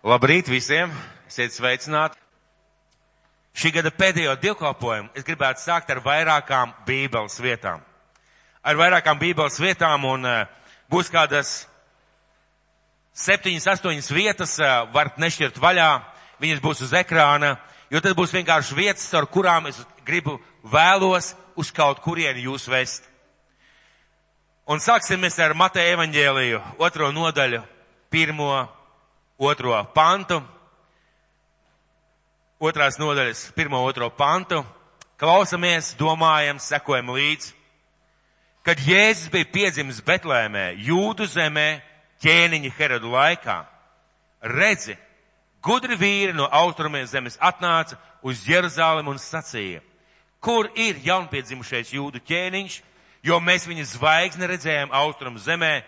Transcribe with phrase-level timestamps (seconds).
[0.00, 0.88] Labrīt visiem!
[1.28, 2.16] Esiet sveicināti!
[3.52, 7.82] Šī gada pēdējo divkalpojumu es gribētu sākt ar vairākām bībeles vietām.
[8.64, 10.48] Ar vairākām bībeles vietām un uh,
[10.88, 11.50] būs kādas
[13.12, 15.90] septiņas, astoņas vietas, uh, varat nešķirt vaļā,
[16.40, 17.58] viņas būs uz ekrāna,
[17.92, 23.04] jo tad būs vienkārši vietas, ar kurām es gribu vēlos uz kaut kurieni jūs vest.
[24.64, 27.66] Un sāksimies ar Mateja evaņģēliju, otro nodaļu,
[28.08, 28.54] pirmo,
[29.40, 30.42] otro pantu.
[32.60, 34.60] Otrās nodaļas, pirmo, otro pantu.
[35.20, 37.54] Klausamies, domājam, sekojam līdzi.
[38.64, 41.80] Kad Jēzus bija piedzimis Betlēmē, Jūdu zemē,
[42.20, 43.56] ķēniņa Herodu laikā,
[44.44, 44.98] redzi,
[45.64, 49.80] gudri vīri no austrumiem zemes atnāca uz Jeruzālem un sacīja,
[50.44, 52.78] kur ir jaunpiedzimušais Jūdu ķēniņš,
[53.24, 55.78] jo mēs viņa zvaigzni redzējām austrumu zemē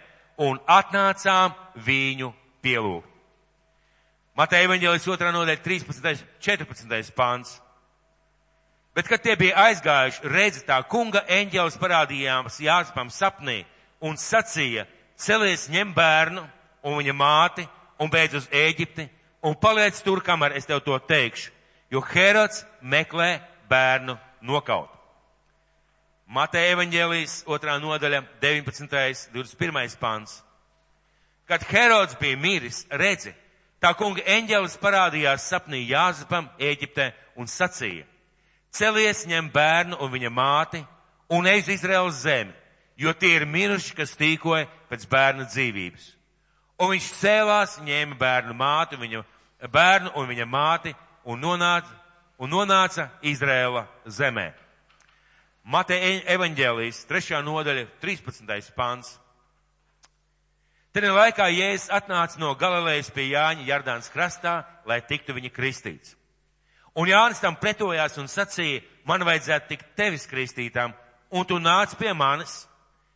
[0.40, 2.32] un atnācām viņu
[2.64, 3.11] pielūgt.
[4.32, 5.28] Mateja evaņģēlis 2.
[5.34, 6.22] nodaļa 13.
[6.40, 7.12] 14.
[7.12, 7.58] pāns.
[8.96, 13.62] Bet, kad tie bija aizgājuši, redzi tā kunga eņģēlis parādījās Jāzepam sapnī
[14.00, 14.86] un sacīja,
[15.20, 16.44] celies ņem bērnu
[16.84, 17.66] un viņa māti
[18.00, 19.06] un beidz uz Ēģipti
[19.44, 21.52] un paliec tur, kamēr es tev to teikšu,
[21.92, 23.36] jo Herods meklē
[23.68, 24.88] bērnu nokaut.
[26.32, 29.28] Mateja evaņģēlijas otrā nodaļa 19.
[29.36, 29.96] 21.
[30.00, 30.40] pants.
[31.44, 33.34] Kad Herods bija miris, redzi,
[33.82, 38.06] tā kunga eņģēlis parādījās sapnī Jāzepam Ēģiptē un sacīja,
[38.70, 40.82] celies ņem bērnu un viņa māti
[41.32, 42.54] un ej uz Izraels zemi,
[42.96, 46.10] jo tie ir miruši, kas tīkoja pēc bērna dzīvības.
[46.82, 49.22] Un viņš cēlās, ņēma bērnu māti, viņa,
[49.70, 51.92] bērnu un viņa māti un nonāca,
[52.38, 54.50] un nonāca Izraela zemē.
[55.62, 58.72] Mateja evaņģēlijas, trešā nodaļa, 13.
[58.74, 59.18] pants.
[60.92, 66.12] Tenī laikā Jēzus atnāca no Galilejas pie Jāņa Jardānas krastā, lai tiktu viņa kristīts.
[66.92, 70.92] Un Jānis tam pretojās un sacīja, man vajadzētu tikt tevis kristītām,
[71.32, 72.66] un tu nāc pie manis.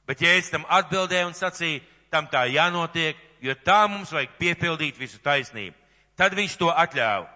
[0.08, 5.20] Bet Jēzus tam atbildēja un sacīja, tam tā jānotiek, jo tā mums vajag piepildīt visu
[5.20, 5.76] taisnību.
[6.16, 7.28] Tad viņš to atļāva.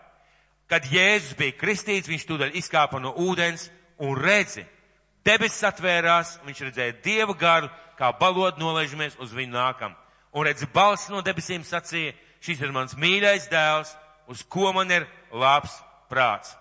[0.72, 3.69] Kad Jēzus bija kristīts, viņš tūdaļ izkāpa no ūdens
[4.00, 4.65] un redzi,
[5.26, 9.92] debesis atvērās, viņš redzēja Dieva garu, kā balod nolaižamies uz viņu nākam.
[10.32, 13.91] Un redzi, balss no debesīm sacīja, šis ir mans mīļais dēls,
[14.30, 15.74] uz ko man ir labs
[16.10, 16.54] prāts.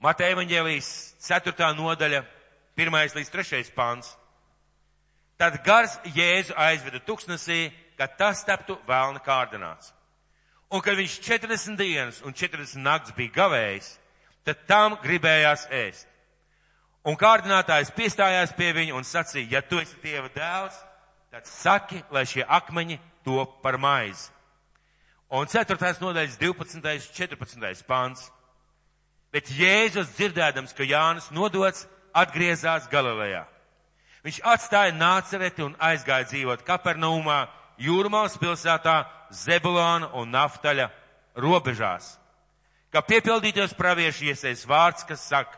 [0.00, 0.88] Mateja evaņģēlijas
[1.22, 1.70] 4.
[1.76, 2.24] nodaļa,
[2.80, 2.98] 1.
[3.14, 3.62] līdz 3.
[3.76, 4.14] pāns.
[5.40, 9.92] Tad gars Jēzu aizveda tuksnesī, kad tas taptu vēlna kārdināts.
[10.70, 13.90] Un kad viņš 40 dienas un 40 nakts bija gavējis,
[14.46, 16.06] tad tam gribējās ēst.
[17.04, 20.76] Un kārdinātājs piestājās pie viņa un sacīja, ja tu esi Dieva dēls,
[21.30, 24.30] tad saki, lai šie akmeņi top par maizi.
[25.30, 25.78] Un 4.
[26.02, 26.82] nodaļas 12.
[27.14, 27.86] 14.
[27.86, 28.26] pāns.
[29.30, 33.44] Bet Jēzus dzirdēdams, ka Jānis nodots, atgriezās Galilejā.
[34.26, 37.44] Viņš atstāja Nācereti un aizgāja dzīvot Kapernaumā,
[37.80, 40.88] Jūrmālas pilsētā, Zebulāna un Naftaļa
[41.38, 42.16] robežās.
[42.90, 45.54] Kā piepildītos praviešu iesais vārds, kas saka,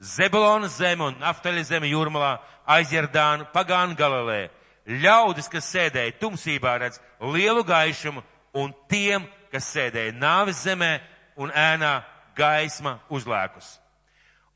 [0.00, 4.48] Zebulona zeme un Naftaļa zeme Jūrmalā, Aizjardānu, Pagānu Galilē.
[4.90, 8.24] Ļaudis, kas sēdēja tumsībā, redz lielu gaišumu,
[8.58, 10.96] un tiem, kas sēdēja nāves zemē
[11.38, 12.00] un ēnā
[12.36, 13.76] gaisma uzlēkus.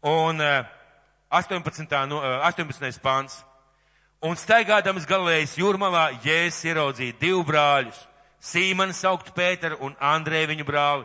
[0.04, 0.42] Un
[1.30, 1.86] 18.
[2.10, 3.00] No, 18.
[3.02, 3.40] pāns.
[4.24, 7.98] Un staigādams galējas jūrmalā, Jēzus ieraudzīja divu brāļus,
[8.44, 11.04] Sīmanu saukt Pēteru un Andrēju viņu brāli,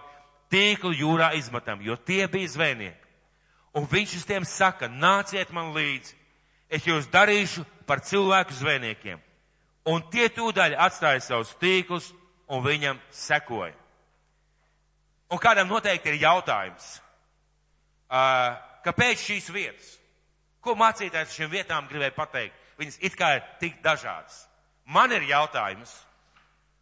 [0.51, 3.07] tīklu jūrā izmetam, jo tie bija zvejnieki.
[3.75, 6.15] Un viņš uz tiem saka, nāciet man līdzi,
[6.69, 9.19] es jūs darīšu par cilvēku zvejniekiem.
[9.89, 12.11] Un tie tūdaļ atstāja savus tīklus
[12.49, 13.73] un viņam sekoja.
[15.29, 16.85] Un kādam noteikti ir jautājums,
[18.85, 19.95] kāpēc šīs vietas?
[20.59, 22.55] Ko mācītājs šīm vietām gribēja pateikt?
[22.79, 24.45] Viņas it kā ir tik dažādas.
[24.89, 25.91] Man ir jautājums,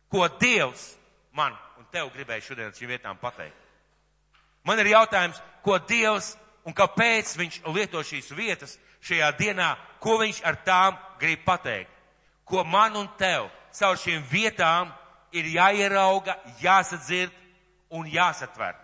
[0.09, 0.93] ko Dievs
[1.35, 3.57] man un tev gribēja šodien šīm vietām pateikt.
[4.63, 6.33] Man ir jautājums, ko Dievs
[6.67, 11.91] un kāpēc viņš lieto šīs vietas šajā dienā, ko viņš ar tām grib pateikt.
[12.47, 14.93] Ko man un tev caur šīm vietām
[15.35, 17.33] ir jāierauga, jāsadzird
[17.93, 18.77] un jāsatver.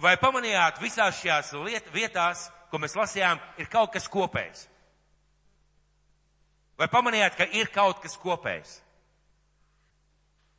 [0.00, 4.68] Vai pamanījāt, visās šajās liet, vietās, ko mēs lasījām, ir kaut kas kopējs?
[6.78, 8.80] Vai pamanījāt, ka ir kaut kas kopējs?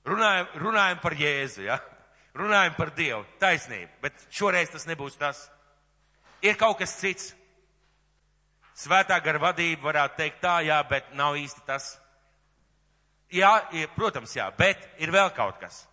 [0.06, 1.80] Runājam, runājam par Jēzu, ja?
[2.36, 5.46] runājam par Dievu, taisnību, bet šoreiz tas nebūs tas.
[6.44, 7.32] Ir kaut kas cits.
[8.76, 11.98] Svētā gara vadība varētu teikt tā, jā, bet nav īsti tas.
[13.32, 13.62] jā,
[13.96, 15.86] protams, jā, bet ir vēl kaut kas.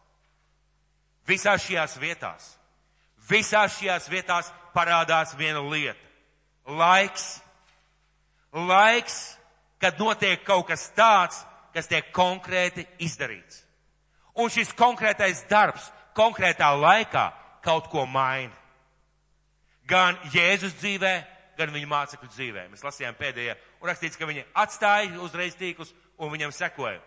[1.26, 2.58] Visās šajās vietās,
[3.28, 6.00] visās šajās vietās parādās viena lieta.
[6.66, 7.40] Laiks.
[8.52, 9.38] Laiks,
[9.80, 11.38] kad notiek kaut kas tāds,
[11.72, 13.62] kas tiek konkrēti izdarīts.
[14.34, 17.30] Un šis konkrētais darbs konkrētā laikā
[17.64, 18.52] kaut ko maina.
[19.88, 21.14] Gan Jēzus dzīvē,
[21.58, 22.66] gan viņa mācekļu dzīvē.
[22.72, 27.00] Mēs lasījām pēdējā, un rakstīts, ka viņi atstāja uzreiz tīklus un viņam sekoja.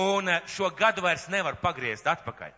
[0.00, 2.52] Un eh, šo gadu vairs nevar pagriezt atpakaļ.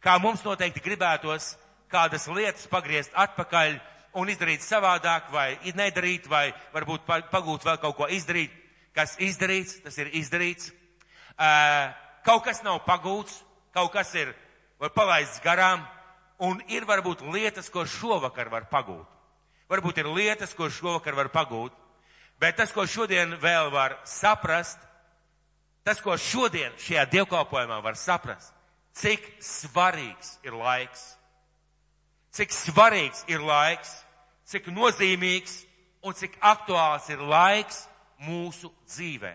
[0.00, 1.54] Kā mums noteikti gribētos
[1.90, 3.78] kādas lietas pagriezt atpakaļ
[4.18, 8.54] un izdarīt savādāk, vai nedarīt, vai varbūt pagūt vēl kaut ko izdarīt.
[8.94, 10.72] Kas izdarīts, tas ir izdarīts.
[11.38, 11.92] Uh,
[12.26, 13.36] kaut kas nav pagūts,
[13.74, 14.32] kaut kas ir
[14.96, 15.84] palaists garām,
[16.42, 19.19] un ir varbūt lietas, ko šovakar var pagūt.
[19.70, 21.74] Varbūt ir lietas, ko šovakar var pagūt,
[22.42, 24.80] bet tas, ko šodien vēl var saprast,
[25.86, 28.50] tas, ko šodien šajā dievkalpojumā var saprast,
[28.98, 31.04] cik svarīgs ir laiks,
[32.34, 33.92] cik svarīgs ir laiks,
[34.50, 35.60] cik nozīmīgs
[36.02, 37.84] un cik aktuāls ir laiks
[38.26, 39.32] mūsu dzīvē.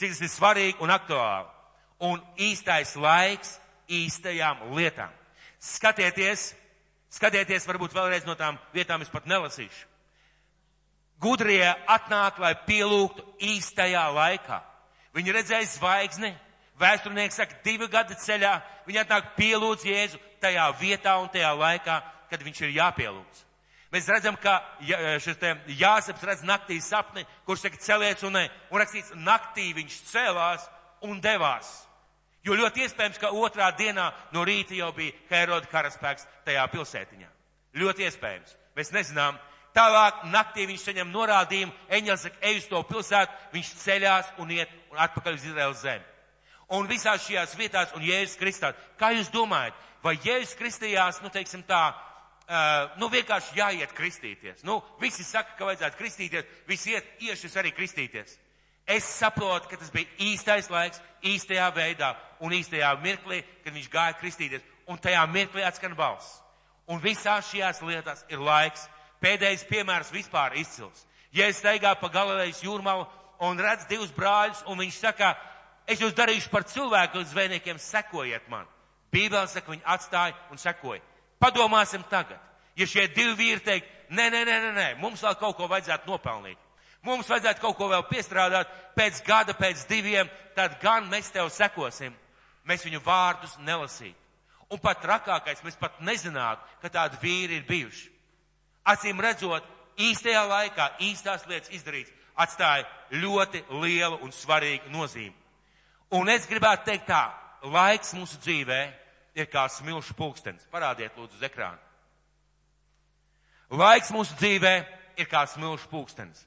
[0.00, 1.48] Cik tas ir svarīgi un aktuāli.
[2.06, 3.58] Un īstais laiks
[3.90, 5.10] īstajām lietām.
[5.60, 6.54] Skatieties,
[7.10, 9.88] Skatieties, varbūt vēlreiz no tām vietām es pat nelasīšu.
[11.20, 14.60] Gudrie atnāk, lai pielūgtu īstajā laikā.
[15.16, 16.30] Viņi redzēja zvaigzni,
[16.80, 18.54] vēsturnieks saka, divi gadi ceļā,
[18.86, 21.98] viņi atnāk pielūdz Jēzu tajā vietā un tajā laikā,
[22.30, 23.44] kad viņš ir jāpielūdz.
[23.90, 24.60] Mēs redzam, ka
[25.20, 30.68] šis te Jāseps redz naktī sapni, kurš saka celies un, un rakstīts, naktī viņš cēlās
[31.02, 31.72] un devās.
[32.44, 37.28] Jo ļoti iespējams, ka otrā dienā no rīta jau bija Heroda karaspēks tajā pilsētiņā.
[37.80, 38.54] Ļoti iespējams.
[38.76, 39.38] Mēs nezinām.
[39.76, 44.72] Tālāk naktī viņš saņem norādījumu, eņģels saka, ej uz to pilsētu, viņš ceļās un iet
[44.90, 46.06] un atpakaļ uz Izraels zemi.
[46.74, 51.62] Un visās šajās vietās, un Jēzus Kristā, kā jūs domājat, vai Jēzus Kristījās, nu teiksim
[51.66, 54.64] tā, uh, nu vienkārši jāiet kristīties.
[54.66, 58.38] Nu, visi saka, ka vajadzētu kristīties, visi iet, iešas arī kristīties.
[58.90, 64.16] Es saprotu, ka tas bija īstais laiks, īstajā veidā un īstajā mirklī, kad viņš gāja
[64.18, 64.64] kristīties.
[64.90, 66.40] Un tajā mirklī atskan balss.
[66.90, 68.88] Un visās šajās lietās ir laiks.
[69.22, 71.04] Pēdējais piemērs vispār izcils.
[71.30, 73.06] Ja es staigā pa Galilejas jūrmalu
[73.46, 75.34] un redz divus brāļus, un viņš saka,
[75.86, 78.66] es jūs darīšu par cilvēku zvejniekiem, sekojiet man.
[79.12, 81.04] Bībeli saka, viņi atstāja un sekoja.
[81.38, 82.40] Padomāsim tagad.
[82.74, 86.10] Ja šie divi vīri teikt, nē, nē, nē, nē, nē, mums vēl kaut ko vajadzētu
[86.10, 86.58] nopelnīt.
[87.06, 92.12] Mums vajadzētu kaut ko vēl piestrādāt, pēc gada, pēc diviem, tad gan mēs tev sekosim.
[92.68, 94.18] Mēs viņu vārdus nelasītu.
[94.70, 98.10] Un pat trakākais, mēs pat nezinātu, ka tādi vīri ir bijuši.
[98.92, 99.64] Acīm redzot,
[99.98, 105.34] īstajā laikā īstās lietas izdarīts atstāja ļoti lielu un svarīgu nozīmi.
[106.16, 107.24] Un es gribētu teikt tā,
[107.62, 108.80] laiks mūsu dzīvē
[109.38, 110.66] ir kā smilšu pulkstenis.
[110.72, 111.78] Parādiet lūdzu uz ekrānu.
[113.70, 114.74] Laiks mūsu dzīvē
[115.20, 116.42] ir kā smilšu pulkstenis.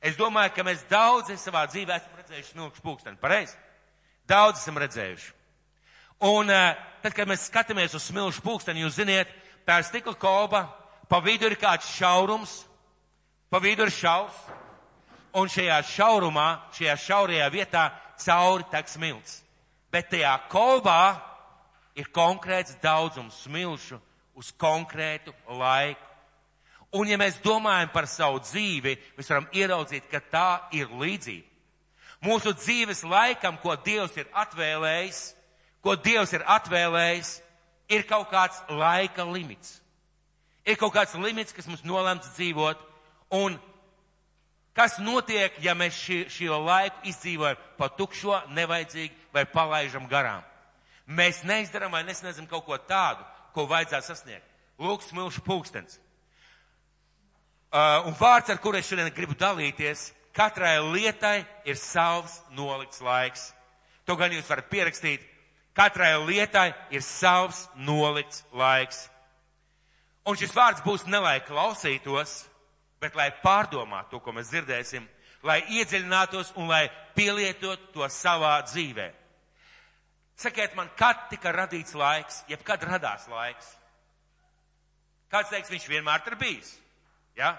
[0.00, 3.20] Es domāju, ka mēs daudzi savā dzīvē esam redzējuši smilšu pulksteni.
[3.20, 3.56] Pareizi?
[4.28, 5.32] Daudz esam redzējuši.
[6.30, 9.28] Un uh, tad, kad mēs skatāmies uz smilšu pulksteni, jūs ziniet,
[9.68, 10.64] tā ir stikla kolba,
[11.08, 12.62] pa vidu ir kāds šaurums,
[13.52, 14.36] pa vidu ir šaurs,
[15.36, 17.86] un šajā šaurumā, šajā šaurajā vietā
[18.20, 19.40] cauri tek smilts.
[19.92, 21.02] Bet tajā kolbā
[21.98, 23.98] ir konkrēts daudzums smilšu
[24.38, 26.09] uz konkrētu laiku.
[26.90, 31.46] Un ja mēs domājam par savu dzīvi, mēs varam ieraudzīt, ka tā ir līdzība.
[32.26, 35.20] Mūsu dzīves laikam, ko Dievs ir atvēlējis,
[35.80, 37.30] ko Dievs ir atvēlējis,
[37.94, 39.78] ir kaut kāds laika limits.
[40.66, 42.82] Ir kaut kāds limits, kas mums nolemts dzīvot,
[43.38, 43.56] un
[44.76, 50.42] kas notiek, ja mēs šī, šo laiku izdzīvojam pa tukšo, nevajadzīgi vai palaižam garām.
[51.06, 54.46] Mēs neizdaram vai nesniedzam kaut ko tādu, ko vajadzētu sasniegt.
[54.80, 55.98] Lūk, smilšu pulkstens.
[57.70, 63.44] Uh, un vārds, ar kuru es šodien gribu dalīties, katrai lietai ir savs nolikts laiks.
[64.10, 65.22] To gan jūs varat pierakstīt.
[65.78, 69.04] Katrai lietai ir savs nolikts laiks.
[70.26, 72.40] Un šis vārds būs ne lai klausītos,
[72.98, 75.06] bet lai pārdomātu to, ko mēs dzirdēsim,
[75.46, 79.08] lai iedziļinātos un lai pielietot to savā dzīvē.
[80.42, 83.76] Sakiet man, kad tika radīts laiks, jeb kad radās laiks?
[85.30, 86.80] Kāds teiks, viņš vienmēr ir bijis?
[87.40, 87.54] Ja?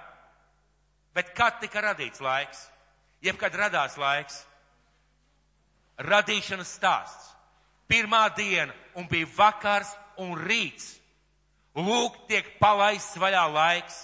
[1.15, 2.67] Bet kad tika radīts laiks?
[3.25, 4.43] Jebkad radās laiks?
[6.01, 7.31] Radīšanas stāsts.
[7.89, 9.89] Pirmā diena un bija vakars
[10.21, 10.93] un rīts.
[11.75, 13.97] Lūk, tiek palaists vaļā laiks,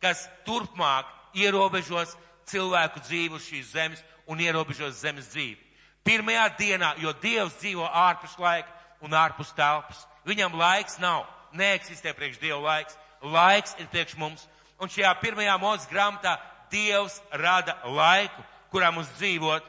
[0.00, 2.14] kas turpmāk ierobežos
[2.48, 5.60] cilvēku dzīvi uz šīs zemes un ierobežos zemes dzīvi.
[6.04, 8.68] Pirmajā dienā, jo Dievs dzīvo ārpus laika
[9.04, 10.04] un ārpus telpas.
[10.28, 11.24] Viņam laiks nav,
[11.56, 12.98] neeksistē priekš Dieva laiks.
[13.24, 14.44] Laiks ir priekš mums.
[14.84, 16.34] Un šajā pirmajā mūzes grāmatā
[16.68, 19.64] Dievs rada laiku, kurā mums dzīvot.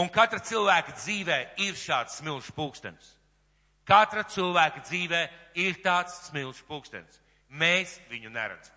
[0.00, 3.10] Un katra cilvēka dzīvē ir šāds smilšu pulkstenis.
[3.88, 5.20] Katra cilvēka dzīvē
[5.60, 7.20] ir tāds smilšu pulkstenis.
[7.48, 8.72] Mēs viņu neredzam.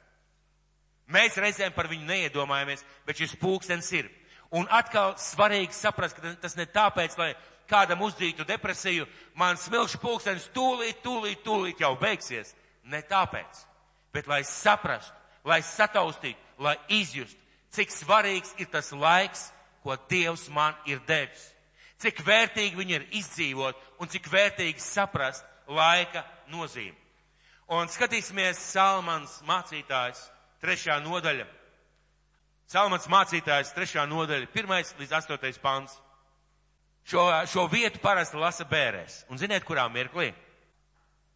[1.12, 4.12] Mēs reizēm par viņu neiedomājamies, bet šis pulkstenis ir.
[4.52, 7.32] Un atkal svarīgi saprast, ka tas ne tāpēc, lai
[7.72, 9.08] kādam uzdītu depresiju,
[9.40, 12.56] man smilšu pulkstenis tūlīt, tūlīt, tūlīt jau beigsies.
[12.92, 13.66] Ne tāpēc,
[14.12, 17.38] bet lai saprastu, lai sataustītu, lai izjustu,
[17.72, 19.50] cik svarīgs ir tas laiks,
[19.84, 21.48] ko Dievs man ir devis.
[22.02, 26.98] Cik vērtīgi viņi ir izdzīvot un cik vērtīgi saprast laika nozīmi.
[27.72, 30.26] Un skatīsimies Salmans mācītājs
[30.62, 31.46] trešā nodaļa.
[32.72, 35.98] Salmans mācītājs trešā nodaļa, pirmais līdz astotais pants.
[37.08, 39.24] Šo, šo vietu parasti lasa bērēs.
[39.32, 40.30] Un ziniet, kurā mirklī?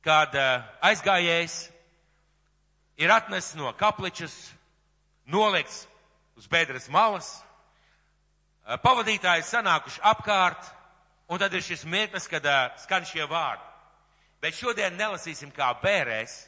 [0.05, 1.55] Kad uh, aizgājējs
[2.97, 4.33] ir atnesis no kapličas,
[5.25, 5.85] nolikts
[6.37, 7.29] uz bedres malas,
[8.65, 10.71] uh, pavadītāji sanākuši apkārt,
[11.29, 13.63] un tad ir šis mirklis, kad uh, skan šie vārdi.
[14.43, 16.43] Bet šodien nelasīsim kā bērēs,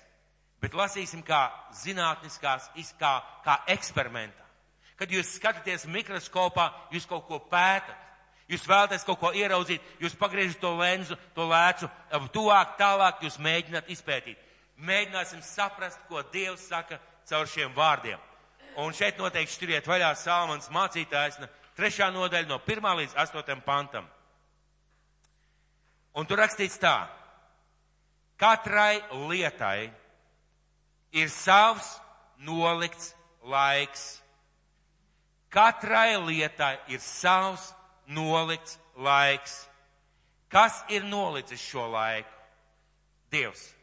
[0.61, 1.47] bet lasīsim kā
[1.83, 3.13] zinātniskās, kā,
[3.45, 4.43] kā eksperimentā.
[4.97, 8.03] Kad jūs skatāties mikroskopā, jūs kaut ko pētat.
[8.47, 11.89] Jūs vēlaties kaut ko ieraudzīt, jūs pagriežat to lenzu, to lēcu,
[12.31, 14.39] tuvāk, tālāk, jūs mēģināt izpētīt.
[14.77, 18.19] Mēģināsim saprast, ko Dievs saka caur šiem vārdiem.
[18.77, 21.39] Un šeit noteikti šķiriet vaļā Salmans mācītājs,
[21.77, 24.05] trešā nodaļa no pirmā līdz astotam pantam.
[26.17, 27.07] Un tur rakstīts tā.
[28.37, 29.89] Katrai lietai
[31.17, 31.95] ir savs
[32.45, 34.05] nolikts laiks.
[35.49, 37.71] Katrai lietai ir savs
[38.07, 39.63] nolikts laiks.
[40.49, 42.29] Kas ir nolicis šo laiku?
[43.33, 43.76] Dievs.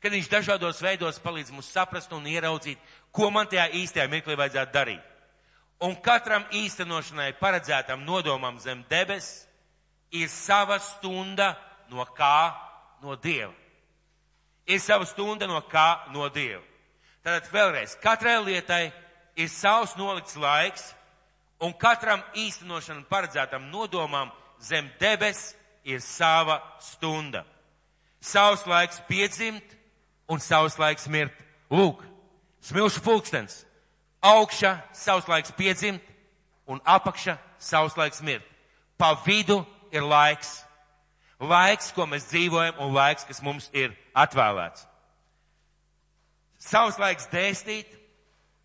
[0.00, 2.78] Kad viņš dažādos veidos palīdz mums saprast un ieraudzīt,
[3.12, 5.06] ko man tajā īstajā mirklī vajadzētu darīt.
[5.84, 9.46] Un katram īstenošanai paredzētam nodomam zem debes
[10.12, 11.54] ir sava stunda
[11.92, 12.52] no kā?
[13.00, 13.54] No Dieva
[14.70, 16.62] ir sava stunda no kā no Dieva.
[17.24, 18.84] Tātad vēlreiz, katrai lietai
[19.36, 20.84] ir savs nolikts laiks,
[21.60, 24.30] un katram īstenošanam paredzētam nodomam
[24.62, 25.54] zem debes
[25.84, 27.44] ir sava stunda.
[28.20, 29.76] Savs laiks piedzimt
[30.30, 31.34] un savs laiks mirt.
[31.70, 32.04] Lūk,
[32.62, 33.64] smilšu pulkstens.
[34.22, 36.02] Augšā savs laiks piedzimt
[36.70, 38.46] un apakša savs laiks mirt.
[38.96, 40.60] Pa vidu ir laiks
[41.40, 44.84] laiks, ko mēs dzīvojam, un laiks, kas mums ir atvēlēts.
[46.60, 47.88] Savs laiks dēstīt,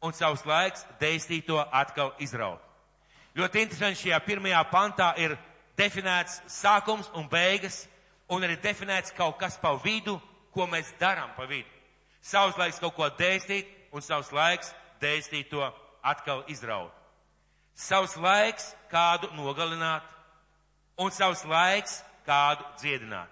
[0.03, 2.61] un savs laiks dēstīt to atkal izraut.
[3.35, 5.37] Ļoti interesanti šajā pirmajā pantā ir
[5.79, 7.85] definēts sākums un beigas,
[8.31, 10.19] un arī definēts kaut kas pa vidu,
[10.55, 11.69] ko mēs darām pa vidu.
[12.25, 14.71] Savs laiks kaut ko dēstīt, un savs laiks
[15.01, 15.61] dēstīt to
[16.01, 16.93] atkal izraut.
[17.75, 20.03] Savs laiks kādu nogalināt,
[20.97, 23.29] un savs laiks kādu dziedināt.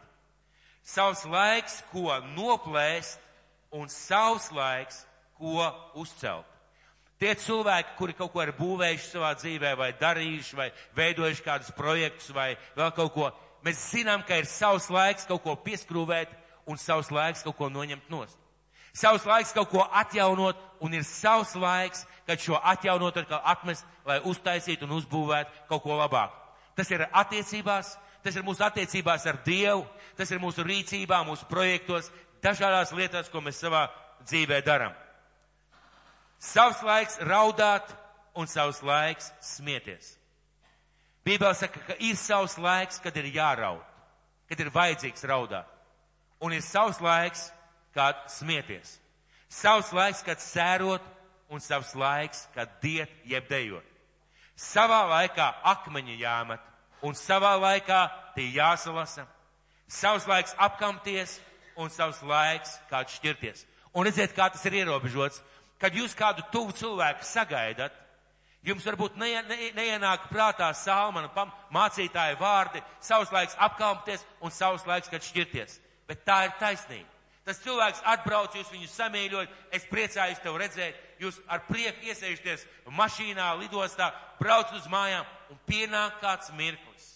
[0.83, 3.21] Savs laiks, ko noplēst,
[3.71, 5.05] un savs laiks,
[5.39, 6.49] ko uzcelt.
[7.23, 12.33] Tie cilvēki, kuri kaut ko ir būvējuši savā dzīvē, vai darījuši, vai veidojuši kādus projektus,
[12.35, 13.29] vai vēl kaut ko,
[13.63, 16.33] mēs zinām, ka ir savs laiks kaut ko pieskrūvēt,
[16.67, 18.39] un savs laiks kaut ko noņemt nost.
[18.93, 24.19] Savs laiks kaut ko atjaunot, un ir savs laiks, kad šo atjaunot atkal atmest, lai
[24.29, 26.37] uztaisītu un uzbūvētu kaut ko labāku.
[26.77, 29.85] Tas ir attiecībās, tas ir mūsu attiecībās ar Dievu,
[30.17, 32.11] tas ir mūsu rīcībā, mūsu projektos,
[32.45, 33.87] dažādās lietās, ko mēs savā
[34.27, 34.93] dzīvē darām.
[36.37, 37.89] Savs laiks raudāt
[38.37, 40.17] un savs laiks smieties.
[41.25, 43.81] Bībele saka, ka ir savs laiks, kad ir jāraud,
[44.49, 45.72] kad ir vajadzīgs raudāt.
[46.43, 47.47] Un ir savs laiks,
[47.95, 48.97] kad smieties.
[49.47, 51.03] Savs laiks, kad sērot,
[51.53, 53.85] un savs laiks, kad diet jeb dejot.
[54.59, 56.61] Savā laikā akmeņi jāmet,
[57.05, 58.01] un savā laikā
[58.35, 59.25] tie jāsalasa.
[59.87, 61.37] Savs laiks apkamties
[61.77, 63.65] un savs laiks kāds šķirties.
[63.93, 65.41] Un redziet, kā tas ir ierobežots.
[65.81, 67.93] Kad jūs kādu tuvu cilvēku sagaidat,
[68.63, 71.29] jums varbūt ne, ne, neienāk prātā salmana
[71.73, 75.79] mācītāja vārdi, savs laiks apkalpties un savs laiks, kad šķirties.
[76.07, 77.09] Bet tā ir taisnība.
[77.43, 82.63] Tas cilvēks atbrauc, jūs viņu samīļojat, es priecājos tev redzēt, jūs ar prieku iesēžaties
[82.95, 87.09] mašīnā, lidostā, brauc uz mājām un pienāk kāds mirklis.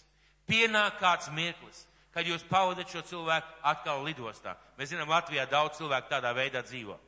[0.48, 4.54] Pienāk kāds mirklis, kad jūs pavadat šo cilvēku atkal lidostā.
[4.76, 6.98] Mēs zinām, Latvijā daudz cilvēku tādā veidā dzīvo.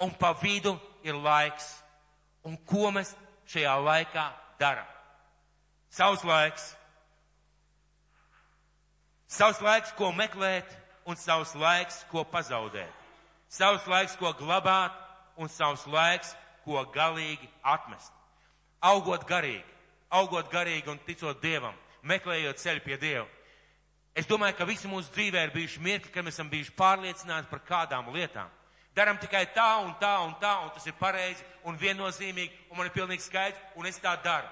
[0.00, 0.74] Un pa vidu
[1.04, 1.68] ir laiks.
[2.48, 3.12] Un ko mēs
[3.52, 4.24] šajā laikā
[4.60, 4.88] darām?
[5.92, 6.72] Savs laiks
[9.32, 10.68] Savs laiks, ko meklēt,
[11.06, 12.92] un savs laiks, ko pazaudēt.
[13.52, 14.94] Savs laiks, ko glabāt,
[15.36, 18.12] un savs laiks, ko galīgi atmest.
[18.82, 19.66] Augot garīgi,
[20.10, 23.28] augot garīgi un ticot Dievam, meklējot ceļu pie Dieva.
[24.14, 27.62] Es domāju, ka visi mūsu dzīvē ir bijuši mirkļi, kad mēs esam bijuši pārliecināti par
[27.64, 28.50] kādām lietām.
[28.92, 32.90] Daram tikai tā un tā un tā, un tas ir pareizi un viennozīmīgi, un man
[32.90, 34.50] ir pilnīgi skaidrs, un es tā daru.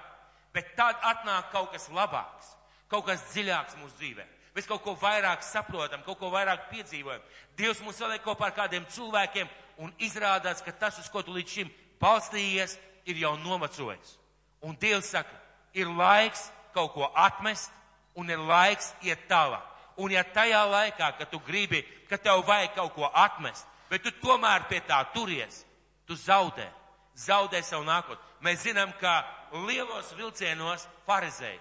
[0.53, 2.55] Bet tad atnāk kaut kas labāks,
[2.89, 4.25] kaut kas dziļāks mūsu dzīvē.
[4.55, 7.21] Mēs kaut ko vairāk saprotam, kaut ko vairāk piedzīvojam.
[7.55, 9.47] Dievs mūs saliek kopā ar kādiem cilvēkiem,
[9.79, 12.75] un izrādās, ka tas, uz ko tu līdz šim balstījies,
[13.07, 14.17] ir jau novecojis.
[14.61, 15.31] Un Dievs saka,
[15.73, 17.71] ir laiks kaut ko atmest,
[18.15, 19.63] un ir laiks iet tālāk.
[20.01, 24.11] Un ja tajā laikā, kad tu gribi, ka tev vajag kaut ko atmest, bet tu
[24.23, 25.63] tomēr pie tā turies,
[26.07, 26.67] tu zaudē,
[27.15, 28.23] zaudē savu nākotni.
[28.41, 29.21] Mēs zinām, ka
[29.67, 31.59] lielos vilcienos farizēji,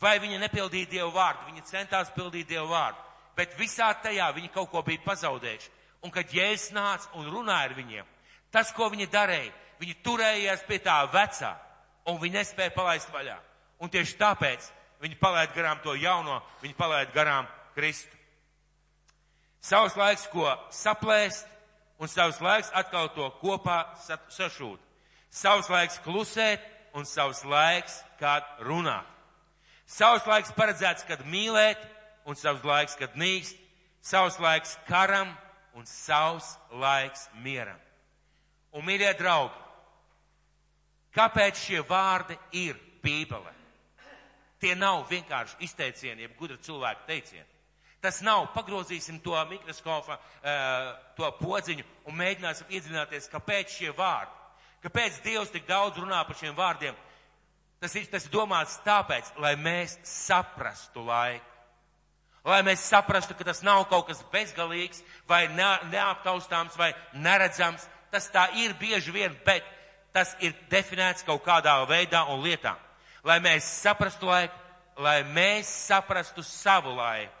[0.00, 3.02] vai viņi nepildīja Dievu vārdu, viņi centās pildīt Dievu vārdu,
[3.36, 5.74] bet visā tajā viņi kaut ko bija pazaudējuši.
[6.06, 8.06] Un kad Jēzus nāca un runāja ar viņiem,
[8.54, 11.56] tas, ko viņi darīja, viņi turējās pie tā vecā,
[12.06, 13.36] un viņi nespēja palaist vaļā.
[13.82, 14.70] Un tieši tāpēc
[15.02, 18.14] viņi palaid garām to jauno, viņi palaid garām Kristu.
[19.60, 21.46] Savs laiks, ko saplēst,
[21.98, 23.80] un savs laiks atkal to kopā
[24.30, 24.78] sašūt.
[25.34, 26.62] Savs laiks klusēt,
[26.94, 29.17] un savs laiks, kad runāt.
[29.88, 31.80] Savs laiks paredzēts, kad mīlēt,
[32.28, 33.56] un savs laiks, kad nīst.
[34.04, 35.30] Savs laiks karam,
[35.74, 37.78] un savs laiks mieram.
[38.76, 39.56] Un, mīļie draugi,
[41.16, 43.54] kāpēc šie vārdi ir Bībelē?
[44.60, 47.46] Tie nav vienkārši izteicieni, jeb gudra cilvēka teicieni.
[48.02, 54.34] Tas nav, pagrozīsim to mikroskopa, uh, to podziņu un mēģināsim iedziļināties, kāpēc šie vārdi,
[54.84, 56.94] kāpēc Dievs tik daudz runā par šiem vārdiem.
[57.78, 61.44] Tas ir, tas domāts tāpēc, lai mēs saprastu laiku.
[62.48, 67.84] Lai mēs saprastu, ka tas nav kaut kas bezgalīgs vai ne, neaptaustāms vai neredzams.
[68.10, 69.66] Tas tā ir bieži vien, bet
[70.16, 72.78] tas ir definēts kaut kādā veidā un lietā
[73.28, 74.54] lai mēs saprastu laiku,
[74.98, 77.34] lai mēs saprastu savu laiku.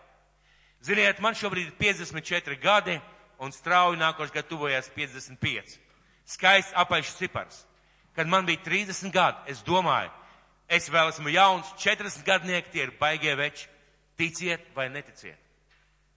[0.84, 2.98] Ziniet, man šobrīd ir 54 gadi
[3.42, 5.78] un strauji nākošais gads tuvojas 55.
[6.28, 7.64] Skaists apaišs cipars.
[8.14, 10.10] Kad man bija 30 gadi, es domāju,
[10.68, 13.68] es vēl esmu jauns, 40 gadnieki tie ir baigie veči.
[14.18, 15.38] Ticiet vai neticiet.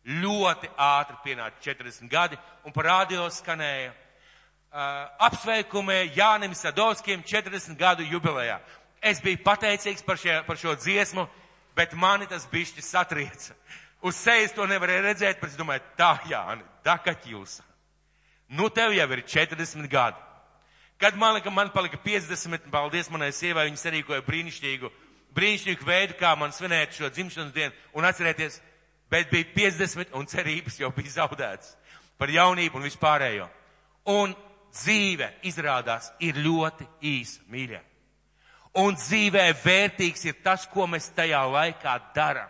[0.01, 8.07] Ļoti ātri pienāca 40 gadi un par radio skanēja uh, apsveikumi Jānim Sadovskim 40 gadu
[8.09, 8.57] jubilejā.
[9.01, 11.27] Es biju pateicīgs par, šie, par šo dziesmu,
[11.77, 13.53] bet mani tas bišķi satrieca.
[14.01, 17.59] Uz sejas to nevarēja redzēt, bet es domāju, tā Jāni, dakaķils.
[18.57, 20.17] Nu tev jau ir 40 gadi.
[21.01, 24.91] Kad man, lika, man palika 50, paldies manai sievai, viņa sarīkoja brīnišķīgu,
[25.33, 28.59] brīnišķīgu veidu, kā man svinēt šo dzimšanas dienu un atcerēties,
[29.09, 31.73] bet bija 50 un cerības jau bija zaudētas
[32.21, 33.49] par jaunību un vispārējo.
[34.13, 34.35] Un
[34.69, 37.81] dzīve izrādās ir ļoti īsa, mīļie.
[38.77, 42.49] Un dzīvē vērtīgs ir tas, ko mēs tajā laikā darām.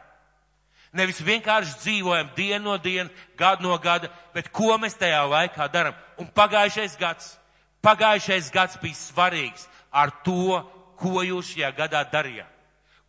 [0.91, 5.95] Nevis vienkārši dzīvojam dienu no dienas, gadu no gada, bet ko mēs tajā laikā darām.
[6.19, 7.37] Un pagājušais gads,
[7.85, 10.61] pagājušais gads bija svarīgs ar to,
[11.01, 12.49] ko jūs šajā gadā darījāt.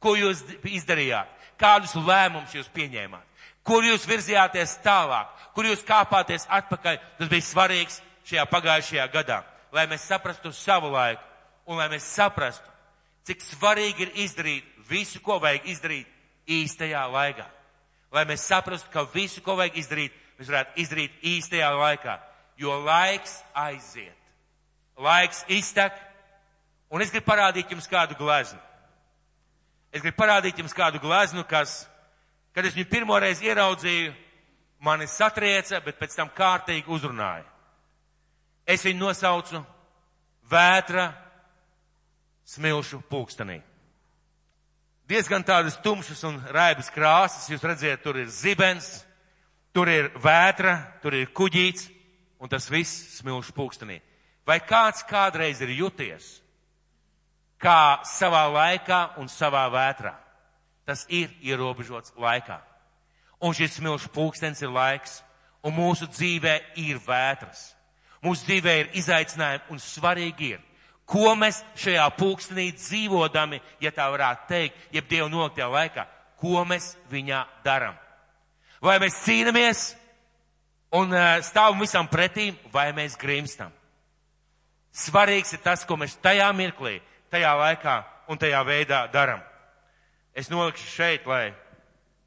[0.02, 1.28] Ko jūs izdarījāt,
[1.61, 3.26] kādus lēmumus jūs pieņēmāt,
[3.62, 6.98] kur jūs virzījāties tālāk, kur jūs kāpāties atpakaļ.
[7.18, 11.22] Tas bija svarīgs šajā pagājušajā gadā, lai mēs saprastu savu laiku
[11.70, 12.66] un lai mēs saprastu,
[13.28, 16.08] cik svarīgi ir izdarīt visu, ko vajag izdarīt
[16.50, 17.46] īstajā laikā.
[18.12, 22.18] Lai mēs saprastu, ka visu, ko vajag izdarīt, mēs varētu izdarīt īstajā laikā,
[22.61, 24.21] jo laiks aiziet.
[25.03, 25.97] Laiks iztek,
[26.93, 28.61] un es gribu parādīt jums kādu gleznu.
[29.93, 31.83] Es gribu parādīt jums kādu gleznu, kas,
[32.55, 34.15] kad es viņu pirmoreiz ieraudzīju,
[34.83, 37.45] mani satrieca, bet pēc tam kārtīgi uzrunāja.
[38.67, 39.62] Es viņu nosaucu
[40.51, 41.11] vētra
[42.47, 43.61] smilšu pulkstenī.
[45.11, 49.03] Diezgan tādas tumšas un raibas krāsas, jūs redziet, tur ir zibens,
[49.75, 51.88] tur ir vētra, tur ir kuģīts,
[52.41, 54.01] un tas viss smilšu pulkstenī.
[54.46, 56.40] Vai kāds kādreiz ir juties,
[57.62, 60.16] kā savā laikā un savā vētrā?
[60.87, 62.59] Tas ir ierobežots laikā.
[63.42, 65.20] Un šis smilšu pulkstens ir laiks,
[65.62, 67.70] un mūsu dzīvē ir vētras.
[68.22, 70.61] Mūsu dzīvē ir izaicinājumi, un svarīgi ir,
[71.12, 76.07] Ko mēs šajā pulkstenī dzīvodami, ja tā varētu teikt, jeb Dievu noliktajā laikā,
[76.40, 77.98] ko mēs viņā daram?
[78.83, 79.83] Vai mēs cīnāmies
[80.96, 81.12] un
[81.44, 83.74] stāvam visam pretīm, vai mēs grimstam?
[84.92, 86.98] Svarīgs ir tas, ko mēs tajā mirklī,
[87.33, 87.96] tajā laikā
[88.28, 89.40] un tajā veidā daram.
[90.37, 91.55] Es nolikšu šeit, lai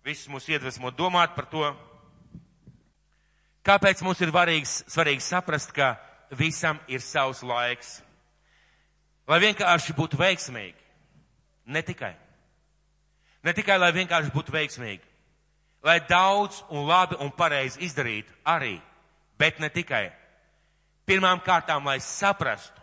[0.05, 1.65] visus mūs iedvesmo domāt par to.
[3.65, 5.95] Kāpēc mums ir varīgs, svarīgi saprast, ka
[6.37, 7.99] visam ir savs laiks?
[9.25, 10.77] Lai vienkārši būtu veiksmīgi.
[11.73, 12.13] Ne tikai.
[13.45, 15.01] Ne tikai, lai vienkārši būtu veiksmīgi.
[15.85, 18.77] Lai daudz un labi un pareizi izdarītu arī,
[19.37, 20.09] bet ne tikai.
[21.05, 22.81] Pirmām kārtām, lai saprastu,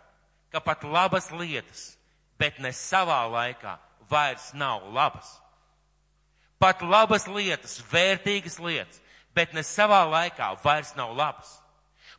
[0.51, 1.97] ka pat labas lietas,
[2.39, 3.77] bet ne savā laikā,
[4.09, 5.27] vairs nav labas.
[6.59, 9.01] Pat labas lietas, vērtīgas lietas,
[9.35, 11.57] bet ne savā laikā vairs nav labas.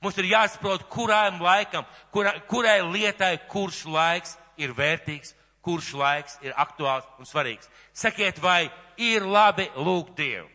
[0.02, 5.32] Mums ir jāsaprot, kurām laikam, kura, kurai lietai, kurš laiks ir vērtīgs,
[5.64, 7.70] kurš laiks ir aktuāls un svarīgs.
[7.96, 8.68] Sakiet, vai
[9.00, 10.50] ir labi lūgt Dievu?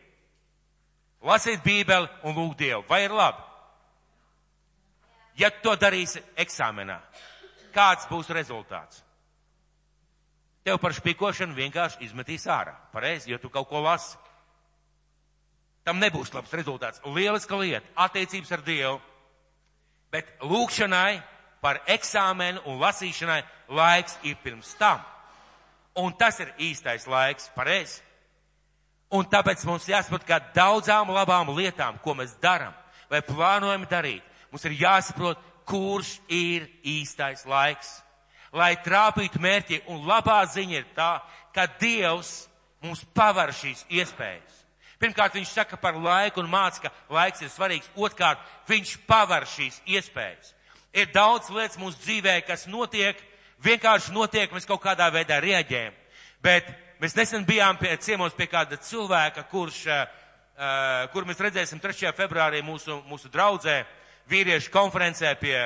[1.26, 2.84] Lasīt Bībeli un lūgt Dievu.
[2.88, 3.49] Vai ir labi?
[5.40, 6.98] Ja to darīsi eksāmenā,
[7.72, 9.00] kāds būs rezultāts?
[10.66, 12.74] Tev par špikošanu vienkārši izmetīs ārā.
[12.92, 14.18] Pareizi, jo tu kaut ko lasi.
[15.84, 17.00] Tam nebūs labs rezultāts.
[17.08, 19.00] Lieliska lieta- attiecības ar Dievu.
[20.10, 21.22] Bet lūkšanai
[21.62, 25.00] par eksāmenu un lasīšanai laiks ir pirms tam.
[25.96, 28.02] Un tas ir īstais laiks, pareizi.
[29.10, 32.74] Un tāpēc mums jāsaprot, ka daudzām labām lietām, ko mēs darām
[33.10, 38.00] vai plānojam darīt, mums ir jāsaprot, kurš ir īstais laiks
[38.52, 39.82] lai trāpītu mērķi.
[39.90, 41.18] Un labā ziņa ir tā,
[41.54, 42.48] ka Dievs
[42.84, 44.58] mums paver šīs iespējas.
[45.00, 47.88] Pirmkārt, viņš saka par laiku un māca, ka laiks ir svarīgs.
[47.96, 50.52] Otkārt, viņš paver šīs iespējas.
[50.92, 53.16] Ir daudz lietas mūsu dzīvē, kas notiek,
[53.64, 55.94] vienkārši notiek, mēs kaut kādā veidā rieģējam.
[56.42, 56.68] Bet
[57.00, 62.12] mēs nesen bijām pie ciemos pie kāda cilvēka, kurš, uh, kur mēs redzēsim 3.
[62.16, 63.84] februārī mūsu, mūsu draudzē,
[64.30, 65.56] vīriešu konferencē pie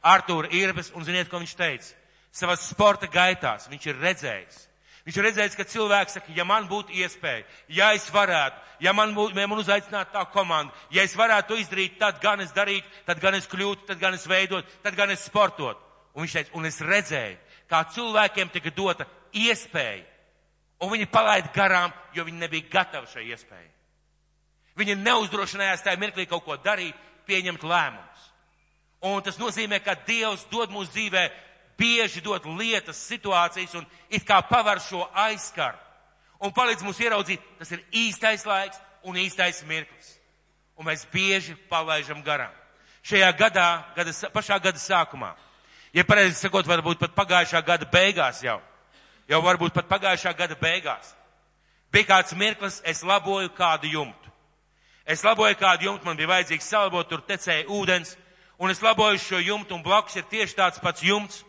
[0.00, 1.96] Artūra Irbes, un ziniet, ko viņš teica?
[2.32, 3.68] savas sporta gaitās.
[3.70, 4.58] Viņš ir redzējis.
[5.06, 9.14] Viņš ir redzējis, ka cilvēks saka, ja man būtu iespēja, ja es varētu, ja man,
[9.16, 12.86] būtu, ja man uzaicinātu tā komanda, ja es varētu to izdarīt, tad gan es darītu,
[13.06, 15.80] tad gan es kļūtu, tad gan es veidot, tad gan es sportot.
[16.12, 20.04] Un viņš teica, un es redzēju, kā cilvēkiem tika dota iespēja,
[20.84, 23.70] un viņi palaida garām, jo viņi nebija gatavi šai iespējai.
[24.76, 28.09] Viņi neuzdrošinājās tajā mirklī kaut ko darīt, pieņemt lēmumus.
[29.00, 31.24] Un tas nozīmē, ka Dievs dod mūsu dzīvē
[31.80, 35.78] bieži dod lietas, situācijas un it kā pavar šo aizskaru.
[36.40, 40.16] Un palīdz mums ieraudzīt, tas ir īstais laiks un īstais mirklis.
[40.76, 42.52] Un mēs bieži palaižam garām.
[43.04, 45.32] Šajā gadā, gada, pašā gada sākumā,
[45.96, 48.58] ja pareizi sakot, varbūt pat pagājušā gada beigās jau,
[49.28, 51.14] jau varbūt pat pagājušā gada beigās,
[51.92, 54.32] bija kāds mirklis, es laboju kādu jumtu.
[55.04, 58.12] Es laboju kādu jumtu, man bija vajadzīgs salabot, tur tecēja ūdens,
[58.60, 61.40] un es laboju šo jumtu, un blakus ir tieši tāds pats jumts,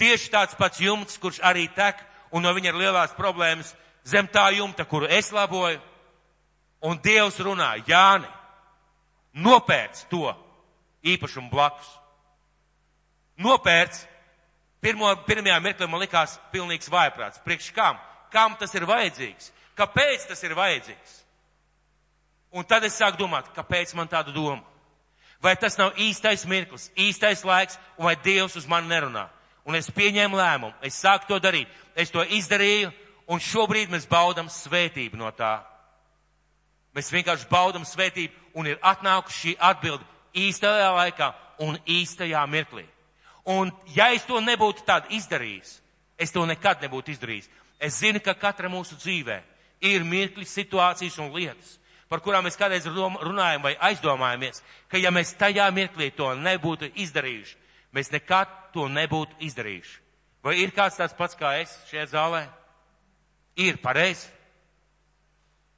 [0.00, 1.98] Tieši tāds pats jumts, kurš arī tek,
[2.32, 3.74] un no viņa ir lielās problēmas
[4.08, 5.80] zem tā jumta, kuru es laboju.
[6.88, 8.28] Un Dievs runā, Jāni,
[9.36, 10.30] nopērc to
[11.04, 11.90] īpašumu blakus.
[13.36, 14.06] Nopērc.
[14.80, 17.42] Pirmo, pirmajā mirklī man likās pilnīgs vaiprāts.
[17.44, 17.98] Priekš kam?
[18.32, 19.50] Kam tas ir vajadzīgs?
[19.76, 21.18] Kāpēc tas ir vajadzīgs?
[22.56, 24.64] Un tad es sāku domāt, kāpēc man tāda doma?
[25.40, 29.28] Vai tas nav īstais mirklis, īstais laiks, un vai Dievs uz mani nerunā?
[29.70, 32.90] un es pieņēmu lēmumu, es sāku to darīt, es to izdarīju,
[33.30, 35.60] un šobrīd mēs baudam svētību no tā.
[36.96, 41.30] Mēs vienkārši baudam svētību, un ir atnākusi šī atbilde īstajā laikā
[41.62, 42.86] un īstajā mirklī.
[43.46, 45.76] Un ja es to nebūtu tādu izdarījis,
[46.18, 47.48] es to nekad nebūtu izdarījis.
[47.80, 49.38] Es zinu, ka katra mūsu dzīvē
[49.86, 51.78] ir mirkli, situācijas un lietas,
[52.10, 57.56] par kurām mēs kādreiz runājam vai aizdomājamies, ka ja mēs tajā mirklī to nebūtu izdarījuši,
[57.94, 59.98] mēs nekad to nebūtu izdarījuši.
[60.42, 62.46] Vai ir kāds tāds pats kā es šajā zālē?
[63.60, 64.26] Ir pareizi.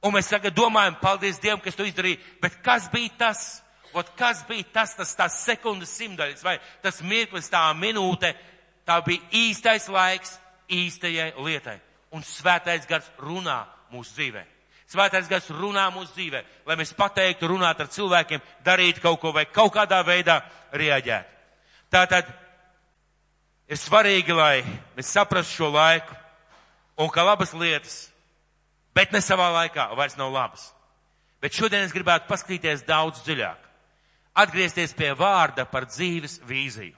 [0.03, 3.43] Un mēs tagad domājam, paldies Dievam, kas to izdarīja, bet kas bija tas?
[3.93, 8.33] Ot, kas bija tas, tas tās sekundes simtaļas vai tas mirklis, tā minūte,
[8.87, 10.33] tā bija īstais laiks
[10.73, 11.77] īstajai lietai.
[12.13, 13.61] Un svētais gars runā
[13.93, 14.43] mūsu dzīvē.
[14.93, 19.47] Svētais gars runā mūsu dzīvē, lai mēs pateiktu, runāt ar cilvēkiem, darīt kaut ko vai
[19.49, 20.37] kaut kādā veidā
[20.69, 21.31] reaģēt.
[21.93, 22.29] Tātad
[23.65, 24.61] ir svarīgi, lai
[24.93, 26.13] mēs saprastu šo laiku
[27.01, 27.95] un ka labas lietas,
[28.93, 30.67] bet ne savā laikā, vairs nav labas.
[31.41, 33.65] Bet šodien es gribētu paskatīties daudz dziļāk.
[34.45, 36.93] Atgriezties pie vārda par dzīves vīziju.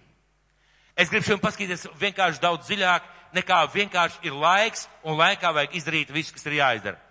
[1.00, 3.08] Es gribu šodien paskatīties vienkārši daudz dziļāk,
[3.40, 7.05] nekā vienkārši ir laiks un laikā vajag izdarīt visu, kas ir jāizdara.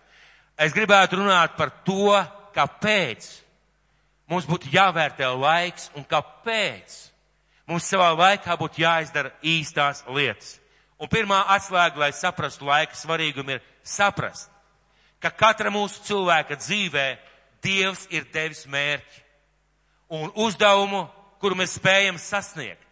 [0.59, 2.13] Es gribētu runāt par to,
[2.55, 3.27] kāpēc
[4.31, 7.01] mums būtu jāvērtē laiks un kāpēc
[7.65, 10.59] Mums savā laikā būtu jāizdara īstās lietas.
[11.01, 14.51] Un pirmā atslēga, lai saprastu laika svarīgumu, ir saprast,
[15.21, 17.07] ka katra mūsu cilvēka dzīvē
[17.65, 19.23] Dievs ir devis mērķi
[20.13, 21.07] un uzdevumu,
[21.41, 22.83] kuru mēs spējam sasniegt.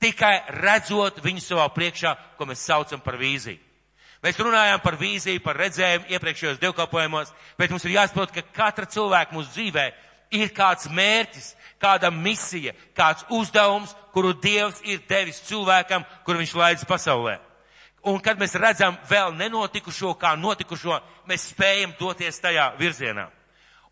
[0.00, 3.60] Tikai redzot viņu savā priekšā, ko mēs saucam par vīziju.
[4.24, 9.36] Mēs runājām par vīziju, par redzējumu iepriekšējos dievkalpojumos, bet mums ir jāsaprot, ka katra cilvēka
[9.36, 9.84] mūsu dzīvē
[10.34, 16.84] ir kāds mērķis, kāda misija, kāds uzdevums, kuru Dievs ir devis cilvēkam, kuru viņš laidz
[16.88, 17.38] pasaulē.
[18.08, 23.28] Un kad mēs redzam vēl nenotikušo, kā notikušo, mēs spējam doties tajā virzienā.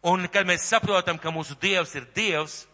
[0.06, 2.64] Un kad mēs saprotam, ka mūsu Dievs ir Dievs,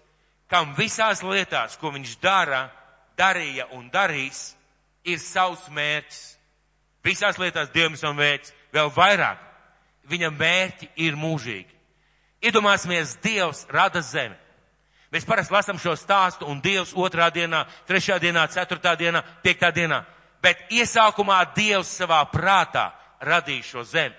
[0.49, 2.67] kam visās lietās, ko viņš dara,
[3.17, 4.53] darīja un darīs,
[5.05, 6.23] ir savs mērķis.
[7.05, 9.39] Visās lietās ir savs mērķis, vēl vairāk.
[10.11, 11.71] Viņa mērķi ir mūžīgi.
[12.43, 14.35] Iedomāsimies, Dievs rada zemi.
[15.13, 20.03] Mēs parasti lasām šo stāstu un Dievs otrā dienā, trešā dienā, ceturtā dienā, piektā dienā.
[20.43, 24.17] Bet iesākumā Dievs savā prātā radīja šo zemi.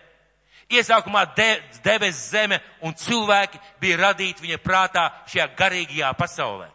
[0.71, 1.49] Iesākumā de,
[1.83, 6.69] debes zeme un cilvēki bija radīti viņa prātā šajā garīgajā pasaulē.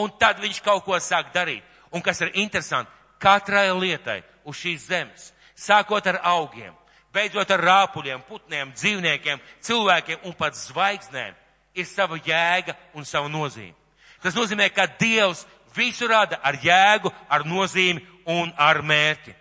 [0.00, 1.62] Un tad viņš kaut ko sāk darīt.
[1.92, 2.90] Un kas ir interesanti,
[3.22, 6.74] katrai lietai uz šīs zemes, sākot ar augiem,
[7.12, 11.34] beidzot ar rāpuļiem, putniem, dzīvniekiem, cilvēkiem un pat zvaigznēm,
[11.74, 13.74] ir sava jēga un sava nozīme.
[14.22, 15.44] Tas nozīmē, ka Dievs
[15.76, 19.34] visu rada ar jēgu, ar nozīmi un ar mērķi.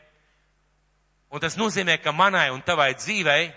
[1.34, 3.50] Un tas nozīmē, ka manai un tavai dzīvei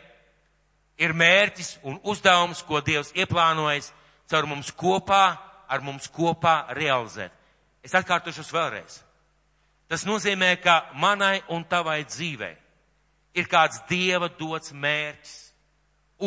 [1.00, 3.92] ir mērķis un uzdevums, ko Dievs ieplānojis
[4.30, 5.36] caur mums kopā,
[5.70, 7.32] ar mums kopā realizēt.
[7.84, 9.00] Es atkārtošos vēlreiz.
[9.90, 12.54] Tas nozīmē, ka manai un tavai dzīvei
[13.34, 15.34] ir kāds Dieva dots mērķis,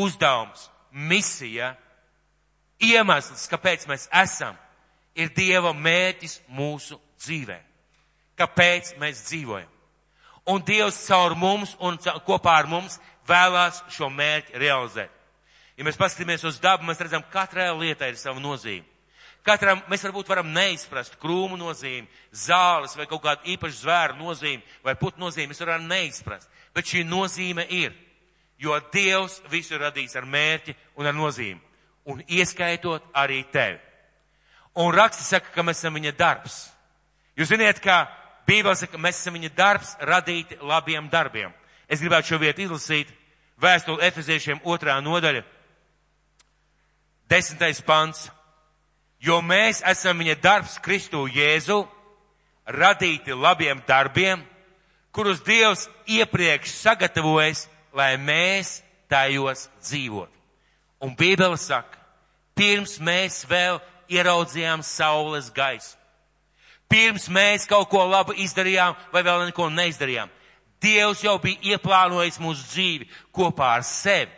[0.04, 1.74] uzdevums, misija,
[2.84, 4.58] iemesls, kāpēc mēs esam,
[5.16, 7.60] ir Dieva mērķis mūsu dzīvē.
[8.40, 9.70] Kāpēc mēs dzīvojam?
[10.52, 11.96] Un Dievs caur mums un
[12.28, 12.98] kopā ar mums
[13.30, 15.12] vēlās šo mērķi realizēt.
[15.78, 18.86] Ja mēs paskatāmies uz dabu, mēs redzam, katrai lietai ir sava nozīme.
[19.44, 24.96] Katram mēs varbūt varam neizprast krūmu nozīmi, zāles vai kaut kādu īpašu zvēru nozīmi vai
[24.96, 26.48] putu nozīmi, mēs varam neizprast.
[26.74, 27.92] Bet šī nozīme ir,
[28.58, 31.60] jo Dievs visu radīs ar mērķi un ar nozīmi
[32.06, 33.80] un ieskaitot arī tevi.
[34.76, 36.58] Un raksti saka, ka mēs esam viņa darbs.
[37.38, 38.08] Jūs ziniet, ka
[38.48, 41.54] Bībele saka, ka mēs esam viņa darbs radīti labiem darbiem.
[41.88, 43.12] Es gribētu šo vietu izlasīt.
[43.62, 45.44] Vēstuli Efeziešiem otrā nodaļa,
[47.30, 48.26] desmitais pants.
[49.24, 51.86] Jo mēs esam viņa darbs Kristu Jēzu,
[52.68, 54.42] radīti labiem darbiem,
[55.16, 60.34] kurus Dievs iepriekš sagatavojas, lai mēs tajos dzīvotu.
[61.04, 62.00] Un Bībele saka,
[62.56, 63.80] pirms mēs vēl
[64.12, 65.96] ieraudzījām saules gaisu,
[66.92, 70.32] pirms mēs kaut ko labu izdarījām vai vēl neko neizdarījām,
[70.84, 74.32] Dievs jau bija ieplānojis mūsu dzīvi kopā ar sevi.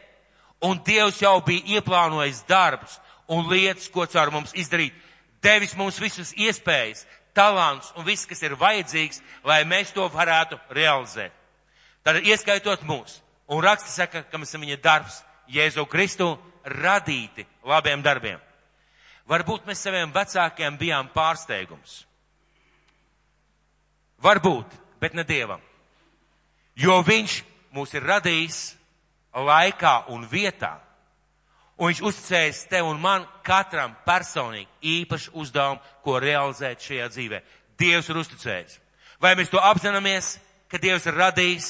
[0.61, 4.93] Un Dievs jau bija ieplānojis darbus un lietas, ko caur mums izdarīt.
[5.43, 11.33] Devis mums visas iespējas, talants un viss, kas ir vajadzīgs, lai mēs to varētu realizēt.
[12.05, 13.19] Tad ieskaitot mūs.
[13.49, 15.19] Un raksti saka, ka mēs esam viņa darbs
[15.51, 16.31] Jēzu Kristu
[16.65, 18.39] radīti labiem darbiem.
[19.29, 22.03] Varbūt mēs saviem vecākiem bijām pārsteigums.
[24.21, 25.61] Varbūt, bet ne Dievam.
[26.77, 27.41] Jo Viņš
[27.75, 28.59] mūs ir radījis
[29.35, 30.77] laikā un vietā.
[31.75, 34.69] Un viņš uzticējis tev un man katram personīgi
[35.01, 37.41] īpašu uzdevumu, ko realizēt šajā dzīvē.
[37.79, 38.79] Dievs ir uzticējis.
[39.19, 40.37] Vai mēs to apzināmies,
[40.71, 41.69] ka Dievs ir radījis,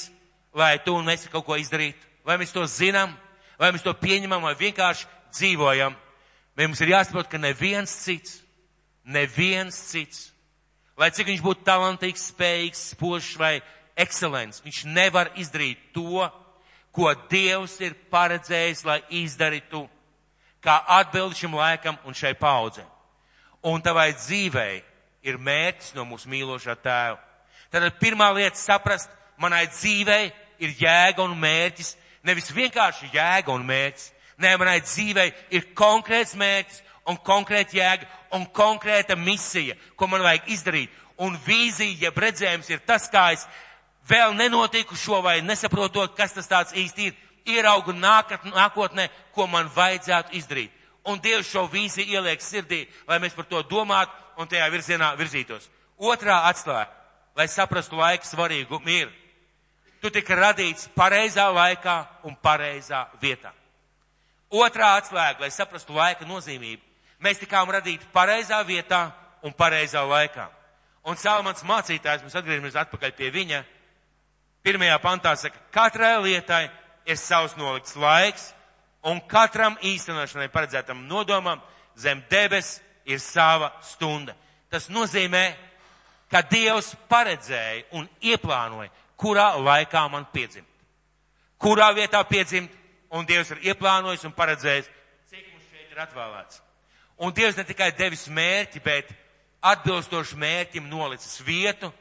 [0.54, 1.98] lai tu un mēs kaut ko izdarītu?
[2.26, 3.16] Vai mēs to zinām?
[3.60, 5.96] vai mēs to pieņemam, vai vienkārši dzīvojam.
[6.56, 8.40] Mums ir jāsaprot, ka neviens cits,
[9.04, 10.30] neviens cits,
[11.00, 13.58] lai cik viņš būtu talantīgs, spējīgs, spožs vai
[14.00, 16.24] ekscelents, viņš nevar izdarīt to,
[16.96, 19.84] ko Dievs ir paredzējis, lai izdarītu,
[20.66, 22.84] kā atbildi šim laikam un šai paudzē.
[23.66, 24.82] Un tavai dzīvei
[25.26, 27.22] ir mērķis no mūsu mīlošā tēva.
[27.72, 29.10] Tad pirmā lieta saprast,
[29.42, 34.10] manai dzīvei ir jēga un mērķis, Nevis vienkārši jēga un mērķis.
[34.42, 40.50] Nē, manai dzīvei ir konkrēts mērķis un konkrēta jēga un konkrēta misija, ko man vajag
[40.56, 40.96] izdarīt.
[41.22, 43.46] Un vīzija, jeb redzējums ir tas, kā es
[44.10, 47.14] vēl nenotikušo vai nesaprotot, kas tas tāds īsti ir,
[47.46, 50.72] ieraugu nākotnē, ko man vajadzētu izdarīt.
[51.06, 55.70] Un Dievs šo vīziju ieliek sirdī, lai mēs par to domātu un tajā virzienā virzītos.
[55.98, 56.90] Otrā atslēga,
[57.38, 59.14] lai saprastu laiku svarīgumu ir
[60.06, 61.96] Tu tika radīts pareizā laikā
[62.30, 63.50] un pareizā vietā.
[64.54, 66.84] Otrā atslēga, lai saprastu laika nozīmību.
[67.26, 69.08] Mēs tikām radīti pareizā vietā
[69.42, 70.46] un pareizā laikā.
[71.10, 73.64] Un Salmans mācītājs, mēs atgriežamies atpakaļ pie viņa,
[74.62, 76.68] pirmajā pantā saka, katrai lietai
[77.06, 78.50] ir savs nolikts laiks,
[79.06, 81.62] un katram īstenošanai paredzētam nodomam
[81.98, 84.36] zem debes ir sava stunda.
[84.70, 85.46] Tas nozīmē,
[86.32, 90.68] ka Dievs paredzēja un ieplānoja, kurā laikā man piedzimt.
[91.62, 92.72] Kurā vietā piedzimt,
[93.14, 94.90] un Dievs ir ieplānojis un paredzējis,
[95.30, 96.62] cik mums šeit ir atvēlēts.
[97.24, 99.14] Un Dievs ne tikai devis mērķi, bet
[99.66, 101.92] atbilstoši mērķim nolicis vietu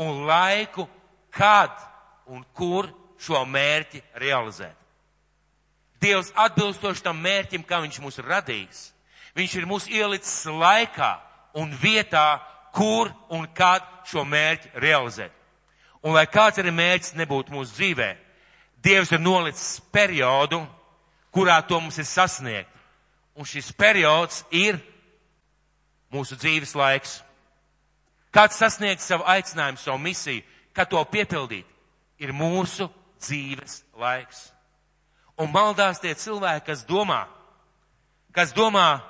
[0.00, 0.86] un laiku,
[1.34, 1.74] kad
[2.30, 4.76] un kur šo mērķi realizēt.
[6.00, 8.82] Dievs atbilstoši tam mērķim, kā viņš mūs radījis.
[9.34, 11.14] Viņš ir mūs ielicis laikā
[11.58, 12.42] un vietā,
[12.74, 15.32] kur un kad šo mērķi realizēt.
[16.04, 18.10] Un lai kāds arī mērķis nebūtu mūsu dzīvē,
[18.84, 20.58] Dievs ir nolicis periodu,
[21.32, 22.68] kurā to mums ir sasniegt.
[23.34, 24.76] Un šis periods ir
[26.12, 27.14] mūsu dzīves laiks.
[28.34, 30.44] Kāds sasniegt savu aicinājumu, savu misiju,
[30.76, 31.64] kā to piepildīt,
[32.20, 32.90] ir mūsu
[33.24, 34.50] dzīves laiks.
[35.40, 37.24] Un maldās tie cilvēki, kas domā,
[38.34, 39.00] kas domā,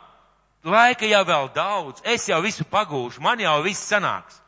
[0.64, 4.40] laika jau vēl daudz, es jau visu pagūšu, man jau viss sanāks.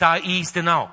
[0.00, 0.88] Tā īsti nav.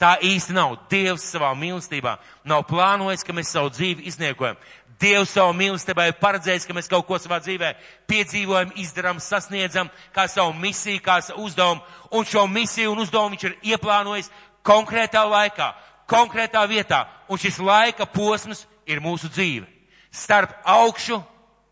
[0.00, 0.76] Tā īsti nav.
[0.88, 2.14] Dievs savā mīlestībā
[2.48, 4.56] nav plānojis, ka mēs savu dzīvi izniekojam.
[5.00, 7.72] Dievs savu mīlestībā ir paredzējis, ka mēs kaut ko savā dzīvē
[8.08, 11.82] piedzīvojam, izdarām, sasniedzam, kā savu misiju, kā savu uzdevumu.
[12.16, 14.30] Un šo misiju un uzdevumu viņš ir ieplānojis
[14.64, 15.72] konkrētā laikā,
[16.10, 17.04] konkrētā vietā.
[17.30, 19.68] Un šis laika posms ir mūsu dzīve.
[20.10, 21.20] Starp augšu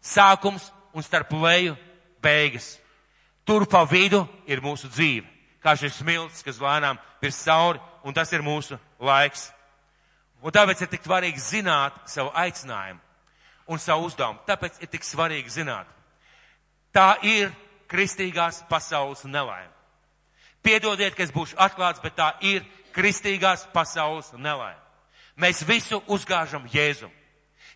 [0.01, 1.75] sākums un starp leju
[2.23, 2.77] beigas.
[3.45, 5.27] Tur pa vidu ir mūsu dzīve.
[5.65, 9.49] Kā šis smilts, kas lēnām ir cauri, un tas ir mūsu laiks.
[10.43, 13.01] Un tāpēc ir tik svarīgi zināt savu aicinājumu
[13.69, 14.45] un savu uzdevumu.
[14.47, 15.89] Tāpēc ir tik svarīgi zināt.
[16.95, 17.51] Tā ir
[17.91, 19.73] kristīgās pasaules nelaime.
[20.63, 24.81] Piedodiet, ka es būšu atklāts, bet tā ir kristīgās pasaules nelaime.
[25.39, 27.13] Mēs visu uzgāžam Jēzum.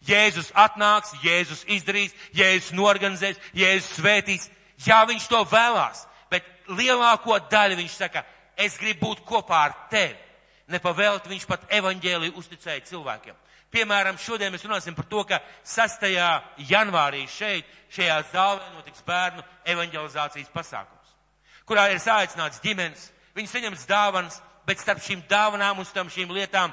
[0.02, 4.48] Jēzus atnāks, Jēzus izdarīs, Jēzus norganizēs, Jēzus svētīs.
[4.82, 8.24] Jā, viņš to vēlās, bet lielāko daļu viņš saka,
[8.58, 10.18] es gribu būt kopā ar tevi.
[10.72, 13.38] Nepavēlt viņš pat evaņģēliju uzticēja cilvēkiem.
[13.72, 16.02] Piemēram, šodien mēs runāsim par to, ka 6.
[16.68, 21.14] janvārī šeit, šajā zālē notiks bērnu evaņģelizācijas pasākums,
[21.68, 26.72] kurā ir saicināts ģimenes, viņi saņems dāvanas, bet starp šīm dāvanām un starp šīm lietām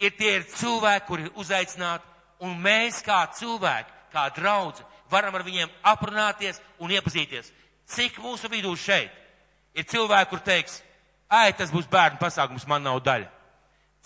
[0.00, 2.06] ir tie ir cilvēki, kuri ir uzaicināti,
[2.40, 7.52] un mēs kā cilvēki, kā draudzi, varam ar viņiem aprunāties un iepazīties.
[7.90, 9.12] Cik mūsu vidū šeit
[9.74, 10.80] ir cilvēki, kur teiks,
[11.28, 13.28] ai, tas būs bērnu pasākums, man nav daļa.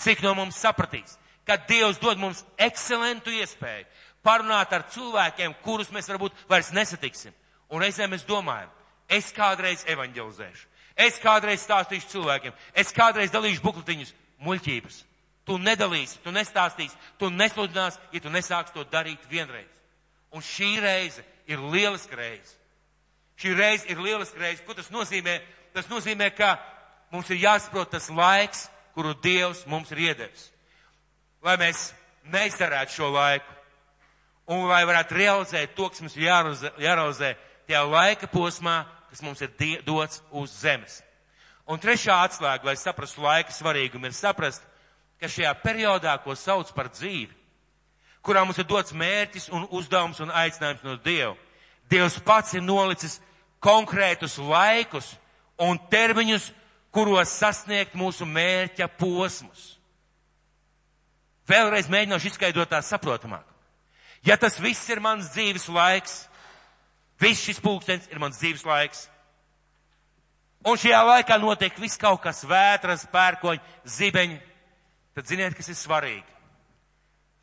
[0.00, 3.86] Cik no mums sapratīs, ka Dievs dod mums ekscelentu iespēju
[4.24, 7.34] parunāt ar cilvēkiem, kurus mēs varbūt vairs nesatiksim.
[7.68, 8.70] Un reizēm mēs domājam,
[9.08, 10.66] es kādreiz evanģelizēšu,
[10.96, 15.00] es kādreiz stāstīšu cilvēkiem, es kādreiz dalīšu bukletiņus, muļķības.
[15.44, 19.68] Tu nedalīsi, tu nestāstīsi, tu nesludināsi, ja tu nesāksi to darīt vienreiz.
[20.32, 22.54] Un šī reize ir lieliska reize.
[23.36, 24.62] Šī reize ir lieliska reize.
[24.64, 25.40] Ko tas nozīmē?
[25.74, 26.54] Tas nozīmē, ka
[27.12, 30.48] mums ir jāsaprot tas laiks, kuru Dievs mums ir iedevis.
[31.44, 31.90] Lai mēs
[32.32, 33.50] neizdarētu šo laiku.
[34.54, 37.34] Un lai varētu realizēt to, kas mums ir jārealizē
[37.66, 38.82] tajā laika posmā,
[39.14, 39.52] kas mums ir
[39.86, 40.98] dots uz zemes.
[41.70, 44.64] Un trešā atslēga, lai saprastu laika svarīgumu, ir saprast,
[45.22, 47.30] ka šajā periodā, ko sauc par dzīvi,
[48.26, 51.36] kurā mums ir dots mērķis un uzdevums un aicinājums no Dieva,
[51.88, 53.18] Dievs pats ir nolicis
[53.62, 55.12] konkrētus laikus
[55.60, 56.50] un termiņus,
[56.94, 59.74] kuros sasniegt mūsu mērķa posmus.
[61.48, 63.44] Vēlreiz mēģināšu izskaidrot tā saprotamāk.
[64.24, 66.24] Ja tas viss ir mans dzīves laiks,
[67.20, 69.06] viss šis pulkstenis ir mans dzīves laiks,
[70.64, 73.62] un šajā laikā notiek viss kaut kas vētras, pērkoņi,
[73.96, 74.40] zibeņi,
[75.14, 76.30] tad ziniet, kas ir svarīgi.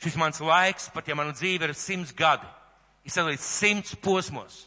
[0.02, 2.48] Šis mans laiks, pat ja mana dzīve ir simts gadi,
[3.06, 4.66] ir sadalīts simts posmos.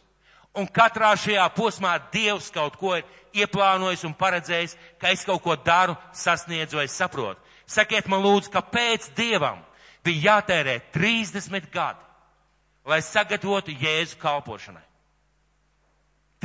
[0.54, 3.02] Un katrā šajā posmā Dievs kaut ko ir
[3.34, 7.42] ieplānojis un paredzējis, ka es kaut ko daru, sasniedzu vai saprotu.
[7.66, 9.58] Sakiet man lūdzu, kāpēc Dievam
[10.04, 11.98] bija jātērē 30 gadi,
[12.86, 14.84] lai sagatavotu Jēzu kalpošanai?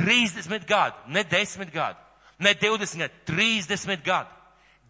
[0.00, 1.98] 30 gadi, ne 10 gadi,
[2.38, 4.36] ne 20 gadi, 30 gadi.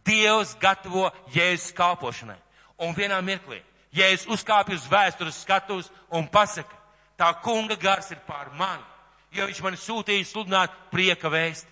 [0.07, 2.39] Dievs gatavo Jēzus kalpošanai.
[2.81, 3.61] Un vienā mirklī
[3.93, 6.77] Jēzus uzkāpj uz vēstures skatuves un pasaka,
[7.19, 8.85] tā kunga gars ir pār mani,
[9.35, 11.69] jo viņš man sūtīja sludināt prieka vēsti.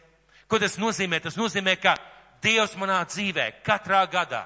[0.48, 1.20] Ko tas nozīmē?
[1.22, 1.96] Tas nozīmē, ka
[2.42, 4.44] Dievs manā dzīvē katrā gadā,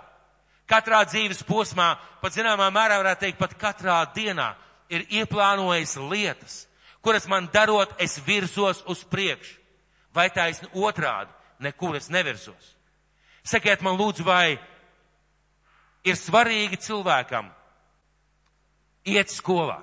[0.69, 4.53] katrā dzīves posmā, pat zināmā mērā varētu teikt, pat katrā dienā
[4.93, 6.63] ir ieplānojis lietas,
[7.03, 9.59] kuras man darot, es virzos uz priekšu.
[10.13, 11.33] Vai taisni otrādi,
[11.65, 12.75] nekur es nevirzos.
[13.43, 14.59] Sakiet man lūdzu, vai
[16.05, 17.49] ir svarīgi cilvēkam
[19.03, 19.81] Iet skolā.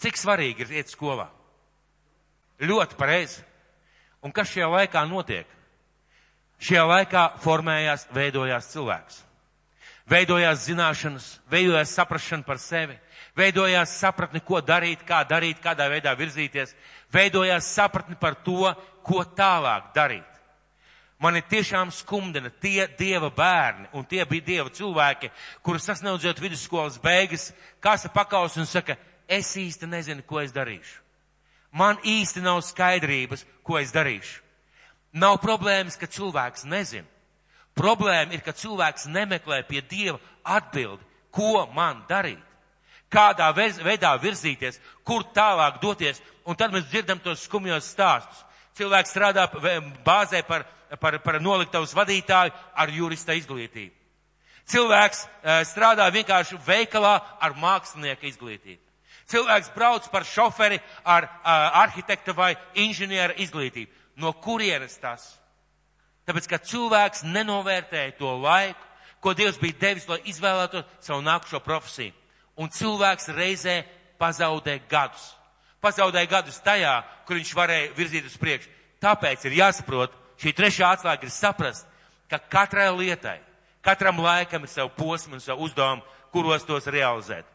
[0.00, 1.26] Cik svarīgi ir iet skolā?
[2.60, 3.42] Ļoti pareizi.
[4.24, 5.48] Un kas šajā laikā notiek?
[6.60, 9.20] Šajā laikā formējās, veidojās cilvēks.
[10.10, 12.96] Veidojās zināšanas, veidojās saprašana par sevi,
[13.36, 16.74] veidojās sapratni, ko darīt, kā darīt, kādā veidā virzīties,
[17.12, 18.72] veidojās sapratni par to,
[19.06, 20.26] ko tālāk darīt.
[21.20, 25.28] Mani tiešām skumdina tie dieva bērni un tie bija dieva cilvēki,
[25.62, 27.50] kurus sasniedzot vidusskolas beigas,
[27.80, 28.96] kāsa pakaus un saka,
[29.28, 30.96] es īsti nezinu, ko es darīšu.
[31.76, 34.40] Man īsti nav skaidrības, ko es darīšu.
[35.12, 37.06] Nav problēmas, ka cilvēks nezina.
[37.76, 42.42] Problēma ir, ka cilvēks nemeklē pie Dieva atbildi, ko man darīt,
[43.10, 48.44] kādā veidā virzīties, kur tālāk doties, un tad mēs dzirdam tos skumjos stāstus.
[48.78, 49.46] Cilvēks strādā
[50.06, 50.64] bāzē par,
[51.00, 53.96] par, par noliktavas vadītāju ar jurista izglītību.
[54.70, 55.24] Cilvēks
[55.66, 58.80] strādā vienkārši veikalā ar mākslinieka izglītību.
[59.30, 61.26] Cilvēks brauc par šoferi ar
[61.82, 63.90] arhitekta vai inženiera izglītību.
[64.22, 65.26] No kurienes tas?
[66.28, 68.86] Tāpēc, ka cilvēks nenovērtēja to laiku,
[69.20, 72.14] ko Dievs bija devis, lai izvēlētos savu nākušo profesiju.
[72.56, 73.82] Un cilvēks reizē
[74.18, 75.30] pazaudē gadus.
[75.80, 78.68] Pazaudē gadus tajā, kur viņš varēja virzīt uz priekšu.
[79.00, 81.86] Tāpēc ir jāsaprot, šī trešā atslēga ir saprast,
[82.28, 83.38] ka katrai lietai,
[83.80, 87.48] katram laikam ir savu posmu un savu uzdevumu, kuros tos realizēt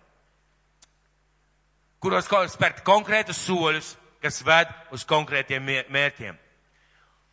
[2.05, 6.35] kuros spērt konkrētus soļus, kas ved uz konkrētiem mērķiem.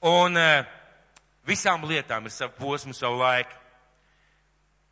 [0.08, 0.64] Un uh,
[1.44, 3.52] visām lietām ir savu posmu, savu laiku.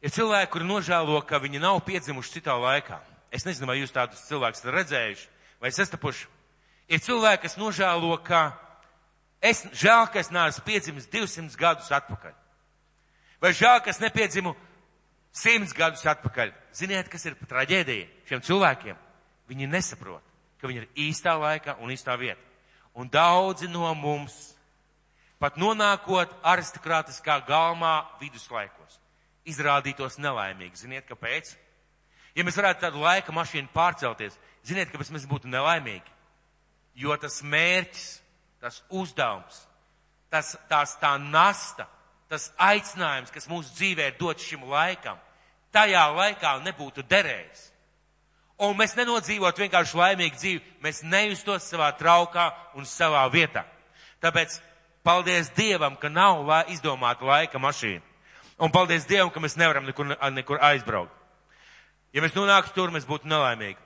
[0.01, 3.01] Ir cilvēki, kuri nožēlo, ka viņi nav piedzimuši citā laikā.
[3.31, 5.27] Es nezinu, vai jūs tādus cilvēkus redzējuši
[5.61, 6.27] vai sastapuši.
[6.91, 8.57] Ir cilvēki, kas nožēlo, ka
[9.45, 12.33] es žēl, ka es neesmu piedzimis 200 gadus atpakaļ.
[13.41, 14.57] Vai žēl, ka es nepiedzimu
[15.37, 16.53] 100 gadus atpakaļ.
[16.75, 18.99] Ziniet, kas ir traģēdija šiem cilvēkiem?
[19.51, 20.25] Viņi nesaprot,
[20.61, 22.43] ka viņi ir īstā laikā un īstā vietā.
[22.99, 24.35] Un daudzi no mums,
[25.39, 28.99] pat nonākot aristokrātiskā galmā viduslaikos,
[29.49, 30.82] izrādītos nelaimīgi.
[30.84, 31.55] Ziniet, kāpēc?
[32.36, 34.36] Ja mēs varētu tādu laika mašīnu pārcelties,
[34.66, 36.18] ziniet, kāpēc mēs būtu nelaimīgi?
[37.01, 38.07] Jo tas mērķis,
[38.61, 39.64] tas uzdevums,
[40.30, 41.88] tas, tās tā nasta,
[42.30, 45.18] tas aicinājums, kas mūsu dzīvē ir dots šim laikam,
[45.74, 47.66] tajā laikā nebūtu derējis.
[48.61, 53.64] Un mēs nenodzīvot vienkārši laimīgu dzīvi, mēs nejustos savā traukā un savā vietā.
[54.20, 54.59] Tāpēc
[55.03, 58.10] paldies Dievam, ka nav izdomāta laika mašīna.
[58.61, 61.15] Un paldies Dievam, ka mēs nevaram nekur, nekur aizbraukt.
[62.13, 63.79] Ja mēs nonāktu tur, mēs būtu nelaimīgi.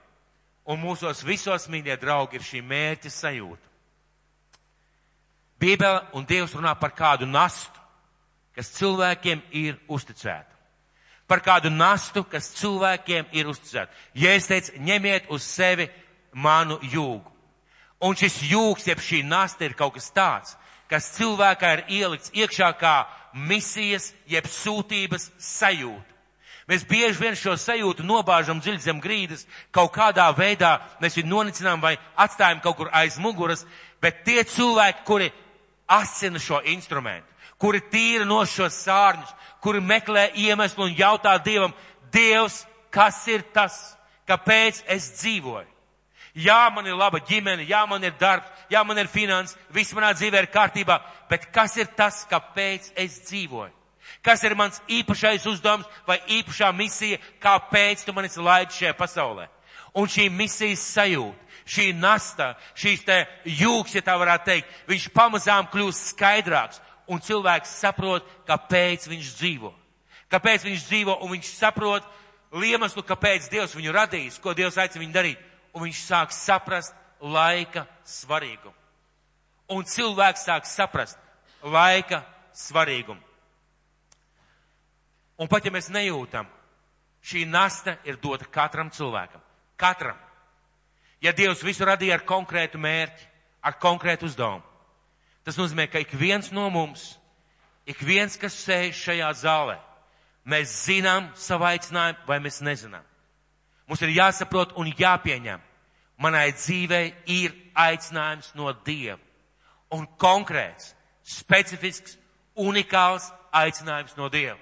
[0.66, 3.70] Un mūsos visos, mīļie draugi, ir šī mērķa sajūta.
[5.60, 7.78] Bībele un Dievs runā par kādu nastu,
[8.56, 10.54] kas cilvēkiem ir uzticēta
[11.26, 13.92] par kādu nastu, kas cilvēkiem ir uzticēta.
[14.14, 15.88] Ja es teicu, ņemiet uz sevi
[16.32, 17.30] manu jūgu.
[18.04, 20.56] Un šis jūgs, jeb šī nasta ir kaut kas tāds,
[20.90, 22.96] kas cilvēkā ir ielikts iekšā kā
[23.34, 26.10] misijas, jeb sūtības sajūta.
[26.68, 29.42] Mēs bieži vien šo sajūtu nobāžam dziļi zem grīdas,
[29.74, 33.66] kaut kādā veidā mēs viņu nonicinām vai atstājam kaut kur aiz muguras,
[34.00, 35.28] bet tie cilvēki, kuri
[35.92, 37.28] asina šo instrumentu,
[37.60, 41.76] kuri tīra no šos sārņus, kuri meklē iemeslu un jautā Dievam,
[42.12, 42.62] Dievs,
[42.94, 43.76] kas ir tas,
[44.28, 45.68] kāpēc es dzīvoju?
[46.34, 50.12] Jā, man ir laba ģimene, jā, man ir darbs, jā, man ir finanses, viss manā
[50.16, 50.98] dzīvē ir kārtībā,
[51.30, 53.72] bet kas ir tas, kāpēc es dzīvoju?
[54.24, 59.48] Kas ir mans īpašais uzdevums vai īpašā misija, kāpēc tu manis laidi šajā pasaulē?
[59.94, 63.18] Un šī misijas sajūta, šī nasta, šīs te
[63.60, 69.72] jūgs, ja tā varētu teikt, viņš pamazām kļūst skaidrāks un cilvēks saprot, kāpēc viņš dzīvo.
[70.32, 72.06] Kāpēc viņš dzīvo, un viņš saprot
[72.64, 75.40] iemeslu, kāpēc Dievs viņu radījis, ko Dievs aicina viņu darīt,
[75.74, 78.76] un viņš sāk saprast laika svarīgumu.
[79.72, 81.18] Un cilvēks sāk saprast
[81.64, 82.20] laika
[82.52, 83.20] svarīgumu.
[85.40, 86.46] Un pat ja mēs nejūtam,
[87.24, 89.40] šī nasta ir dota katram cilvēkam.
[89.80, 90.20] Katram.
[91.24, 93.26] Ja Dievs visu radīja ar konkrētu mērķi,
[93.64, 94.62] ar konkrētu uzdevumu,
[95.44, 97.18] Tas nozīmē, ka ik viens no mums,
[97.84, 99.76] ik viens, kas sēž šajā zālē,
[100.48, 103.04] mēs zinām savu aicinājumu vai mēs nezinām.
[103.84, 105.60] Mums ir jāsaprot un jāpieņem.
[106.22, 109.18] Manai dzīvei ir aicinājums no Dieva.
[109.94, 110.92] Un konkrēts,
[111.24, 112.16] specifisks,
[112.54, 114.58] unikāls aicinājums no Dieva.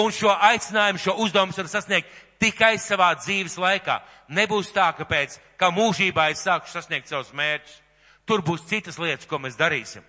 [0.00, 2.08] Un šo aicinājumu, šo uzdevumu var sasniegt
[2.40, 3.98] tikai savā dzīves laikā.
[4.32, 7.80] Nebūs tā, ka pēc, kā mūžībā es sāku sasniegt savus mērķus.
[8.24, 10.04] Tur būs citas lietas, ko mēs darīsim.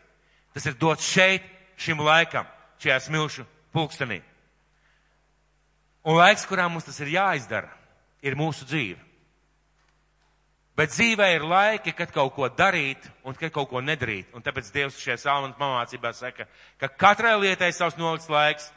[0.56, 1.44] Tas ir dots šeit,
[1.76, 2.48] šim laikam,
[2.80, 3.44] šajā smilšu
[3.76, 4.22] pulkstenī.
[6.06, 7.72] Un laiks, kurā mums tas ir jāizdara,
[8.24, 9.02] ir mūsu dzīve.
[10.76, 14.34] Bet dzīvē ir laiki, kad kaut ko darīt un kad kaut ko nedarīt.
[14.36, 16.50] Un tāpēc Dievs šajā salmanas pamācībā saka,
[16.82, 18.68] ka katrai lietai savs nolikts laiks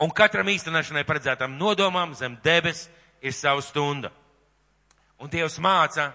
[0.00, 2.86] un katram īstenošanai paredzētām nodomām zem debes
[3.20, 4.08] ir sava stunda.
[5.20, 6.14] Un Dievs māca,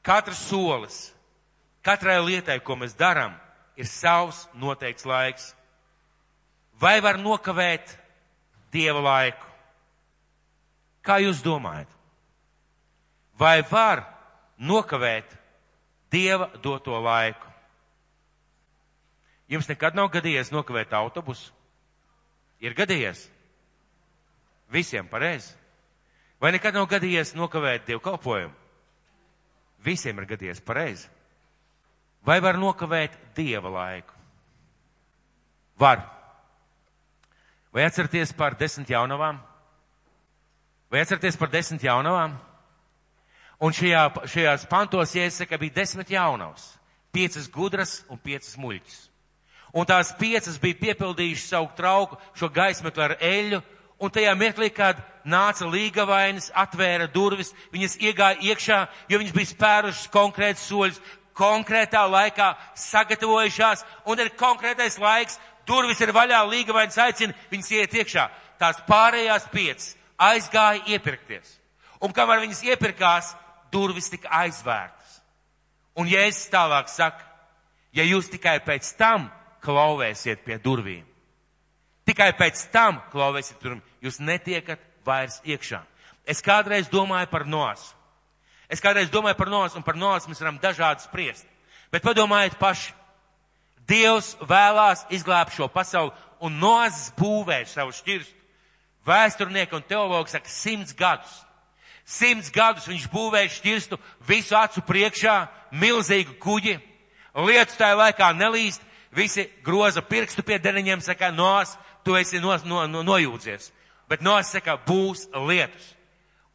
[0.00, 0.98] katrs solis,
[1.84, 3.36] katrai lietai, ko mēs darām,
[3.76, 5.52] ir savs noteikts laiks.
[6.80, 7.98] Vai var nokavēt
[8.72, 9.44] Dieva laiku?
[11.04, 11.99] Kā jūs domājat?
[13.40, 14.04] Vai var
[14.60, 15.36] nokavēt
[16.10, 17.46] Dieva doto laiku?
[19.50, 21.52] Jums nekad nav gadījies nokavēt autobusu?
[22.60, 23.24] Ir gadījies?
[24.70, 25.54] Visiem pareizi.
[26.40, 28.54] Vai nekad nav gadījies nokavēt Dievu kalpojumu?
[29.84, 31.08] Visiem ir gadījies pareizi.
[32.26, 34.14] Vai var nokavēt Dieva laiku?
[35.80, 36.02] Var.
[37.72, 39.40] Vai atcerieties par desmit jaunavām?
[40.90, 42.34] Vai atcerieties par desmit jaunavām?
[43.60, 46.64] Un šajā, šajās pantos iesaka bija desmit jaunavas,
[47.12, 49.00] piecas gudras un piecas muļķis.
[49.76, 53.60] Un tās piecas bija piepildījušas savu trauku, šo gaismetli ar eļu,
[54.00, 54.98] un tajā mirklī, kad
[55.28, 58.80] nāca līgavainis, atvēra durvis, viņas iegāja iekšā,
[59.12, 61.00] jo viņas bija spērušas konkrētus soļus,
[61.36, 62.50] konkrētā laikā
[62.80, 65.38] sagatavojušās, un ir konkrētais laiks,
[65.68, 68.26] durvis ir vaļā, līgavainis aicina, viņas iet iekšā.
[68.60, 71.60] Tās pārējās piecas aizgāja iepirkties.
[72.00, 73.34] Un kamēr viņas iepirkās,
[73.72, 75.20] durvis tika aizvērtas.
[75.98, 77.24] Un Jēzus tālāk saka,
[77.92, 79.28] ja jūs tikai pēc tam
[79.64, 81.04] klauvēsiet pie durvīm,
[82.08, 85.82] tikai pēc tam klauvēsiet pie durvīm, jūs netiekat vairs iekšā.
[86.24, 87.94] Es kādreiz domāju par nosu.
[88.70, 91.46] Es kādreiz domāju par nosu, un par nosu mēs varam dažādi spriest.
[91.90, 92.94] Bet padomājiet paši.
[93.90, 96.12] Dievs vēlās izglābt šo pasauli
[96.46, 98.36] un nozas būvē savu šķirstu.
[99.08, 101.32] Vēsturnieki un teologi saka simts gadus.
[102.10, 105.36] Simts gadus viņš būvēja šķirstu visu acu priekšā,
[105.78, 106.78] milzīgu kuģi.
[107.46, 108.82] Lietus tajā laikā nelīst,
[109.14, 113.70] visi groza pirkstu pie deniņiem, saka, nos, tu esi no, no, no, nojūdzies.
[114.10, 115.92] Bet nos saka, būs lietus.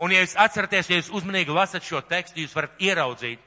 [0.04, 3.40] Un ja jūs atceraties, ja jūs uzmanīgi lasat šo tekstu, jūs varat ieraudzīt.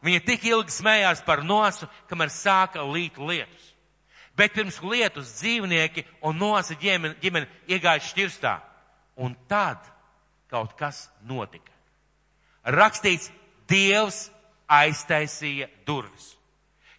[0.00, 3.66] Viņa tik ilgi smējās par nosu, kamēr sāka līt lietus.
[4.32, 8.54] Bet pirms lietus dzīvnieki un nosa ģimene, ģimene iegāja šķirstā.
[9.20, 9.84] Un tad
[10.50, 11.72] kaut kas notika.
[12.66, 13.30] Rakstīts,
[13.70, 14.26] Dievs
[14.70, 16.34] aiztaisīja durvis.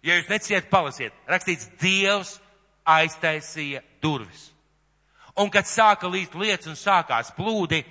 [0.02, 2.38] Ja jūs neciet, palasiet, rakstīts, Dievs
[2.88, 4.48] aiztaisīja durvis.
[5.38, 7.82] Un kad sāka līt lietas un sākās plūdi,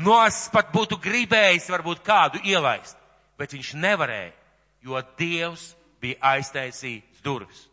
[0.00, 2.96] nos pat būtu gribējis varbūt kādu ielaist,
[3.40, 4.32] bet viņš nevarēja,
[4.86, 7.66] jo Dievs bija aiztaisījis durvis.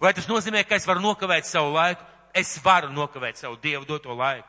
[0.00, 2.06] Vai tas nozīmē, ka es varu nokavēt savu laiku?
[2.32, 4.48] Es varu nokavēt savu Dievu doto laiku.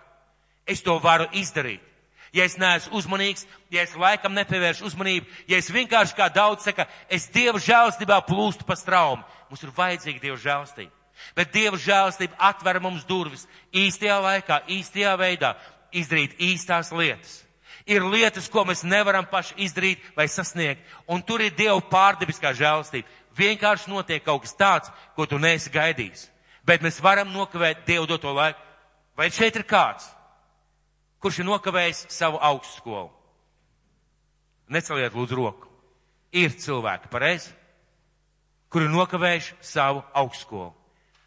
[0.69, 1.90] Es to varu izdarīt
[2.33, 6.87] ja es neesmu uzmanīgs, ja es laikam nepievēršu uzmanību, ja es vienkārši kā daudz saka,
[7.09, 9.23] es Dieva žēlstībā plūstu pa straumu.
[9.49, 10.91] Mums ir vajadzīga Dieva žēlstība.
[11.35, 15.55] Bet Dieva žēlstība atver mums durvis īstajā laikā, īstajā veidā,
[15.91, 17.41] izdarīt īstās lietas.
[17.89, 23.09] Ir lietas, ko mēs nevaram paši izdarīt vai sasniegt, un tur ir Dieva pārdebiskā žēlstība.
[23.37, 26.27] Vienkārši notiek kaut kas tāds, ko tu neesi gaidījis.
[26.67, 28.59] Bet mēs varam nokavēt Dievu doto laiku.
[29.17, 30.05] Vai šeit ir kāds?
[31.21, 33.11] Kurš ir nokavējis savu augstskolu.
[34.71, 35.67] Neceliet lūdzu roku.
[36.31, 37.51] Ir cilvēki, pareizi,
[38.71, 40.71] kuri ir nokavējuši savu augstskolu.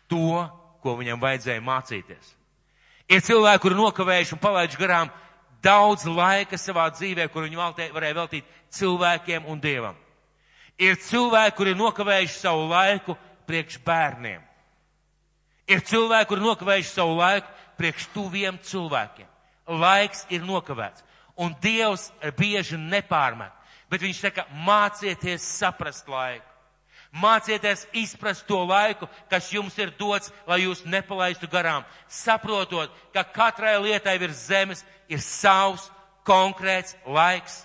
[0.08, 0.46] To,
[0.80, 2.30] ko viņam vajadzēja mācīties.
[3.12, 5.12] Ir cilvēki, kuri nokavējuši un palaiduši garām
[5.64, 7.60] daudz laika savā dzīvē, kur viņi
[7.92, 10.00] varēja veltīt cilvēkiem un dievam.
[10.80, 14.40] Ir cilvēki, kuri ir nokavējuši savu laiku priekš bērniem.
[15.68, 19.33] Ir cilvēki, kuri nokavējuši savu laiku priekš tuviem cilvēkiem
[19.68, 21.04] laiks ir nokavēts.
[21.36, 23.52] Un Dievs bieži nepārmet,
[23.90, 26.46] bet viņš saka, mācieties saprast laiku.
[27.14, 33.76] Mācieties izprast to laiku, kas jums ir dots, lai jūs nepalaistu garām, saprotot, ka katrai
[33.78, 35.86] lietai virs zemes ir savs
[36.26, 37.62] konkrēts laiks.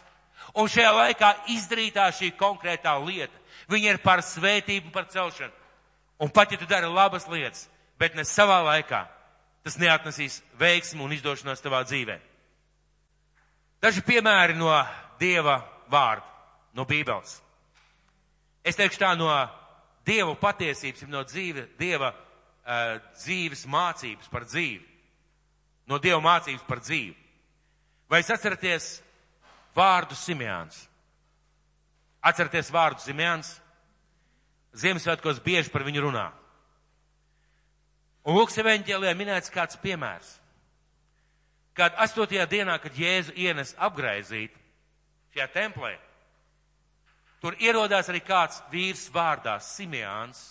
[0.54, 3.34] Un šajā laikā izdarītā šī konkrētā lieta,
[3.70, 5.54] viņa ir par svētību, par celšanu.
[6.22, 7.66] Un pat ja tu dari labas lietas,
[7.97, 9.06] bet ne savā laikā,
[9.64, 12.18] tas neatnesīs veiksmu un izdošanos tavā dzīvē.
[13.80, 14.72] Daži piemēri no
[15.20, 15.60] Dieva
[15.91, 16.26] vārda,
[16.76, 17.38] no Bībeles.
[18.64, 19.30] Es teikšu tā no
[20.07, 24.86] Dieva patiesības, no dzīve, Dieva uh, dzīves mācības par dzīvi.
[25.89, 27.16] No Dieva mācības par dzīvi.
[28.10, 28.89] Vai es atceraties
[29.78, 30.82] vārdu Simjāns?
[32.26, 33.53] Atceraties vārdu Simjāns?
[34.78, 36.28] Ziemassvētkos bieži par viņu runā.
[38.28, 40.34] Un Lūks evaņģēlijā minēts kāds piemērs,
[41.78, 44.56] kad astotajā dienā, kad Jēzu ienes apgraizīt
[45.34, 45.94] šajā templē,
[47.40, 50.42] tur ierodās arī kāds vīrs vārdā Simeāns.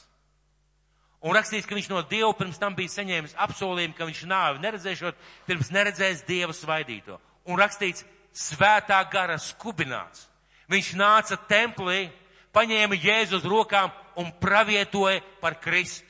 [1.18, 5.16] Un rakstīts, ka viņš no Dieva pirms tam bija saņēmis apsolījumu, ka viņš nāvi neredzēšot,
[5.48, 7.18] pirms neredzēs Dievu svaidīto.
[7.50, 10.28] Un rakstīts, svētā gara skubināts.
[10.70, 12.06] Viņš nāca templī,
[12.54, 13.90] paņēma Jēzu uz rokām
[14.20, 16.07] un pravietoja par Kristu.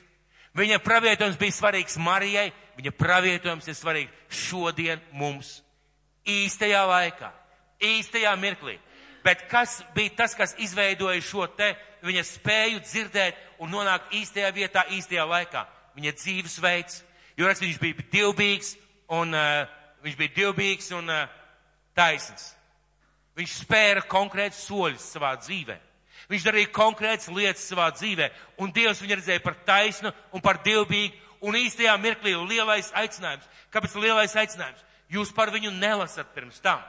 [0.58, 2.48] Viņa pravietojums bija svarīgs Marijai,
[2.78, 5.60] viņa pravietojums ir svarīgs šodien mums.
[6.28, 7.30] Īstajā laikā,
[7.78, 8.74] īstajā mirklī.
[9.24, 14.84] Bet kas bija tas, kas izveidoja šo te viņa spēju dzirdēt un nonākt īstajā vietā,
[14.94, 15.64] īstajā laikā?
[15.98, 17.02] Viņa dzīvesveids.
[17.38, 18.74] Jo raksts, viņš bija divbīgs
[19.14, 19.66] un uh,
[20.02, 21.26] viņš bija divbīgs un uh,
[21.94, 22.52] taisns.
[23.38, 25.78] Viņš spēra konkrētus soļus savā dzīvē.
[26.28, 28.28] Viņš darīja konkrētas lietas savā dzīvē,
[28.60, 33.48] un Dievs viņu redzēja par taisnu un par dievbīgu, un īstajā mirklī lielais aicinājums.
[33.72, 34.84] Kāpēc lielais aicinājums?
[35.08, 36.82] Jūs par viņu nelasat pirms tam.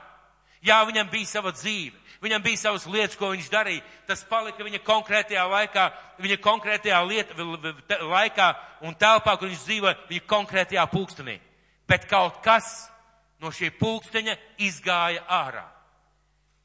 [0.59, 3.83] Jā, viņam bija sava dzīve, viņam bija savas lietas, ko viņš darīja.
[4.09, 5.85] Tas palika viņa konkrētajā laikā,
[6.19, 7.47] viņa konkrētajā lieta,
[8.03, 8.49] laikā
[8.83, 11.37] un telpā, kur viņš dzīvoja, viņa konkrētajā pulkstenī.
[11.87, 12.89] Bet kaut kas
[13.39, 14.35] no šī pulksteņa
[14.67, 15.63] izgāja ārā.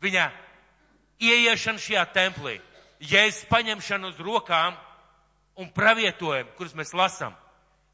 [0.03, 0.27] Viņa
[1.23, 2.59] ieiešana šajā templī,
[3.01, 4.77] jēzus paņemšana uz rokām
[5.61, 7.35] un pravietojumu, kurus mēs lasām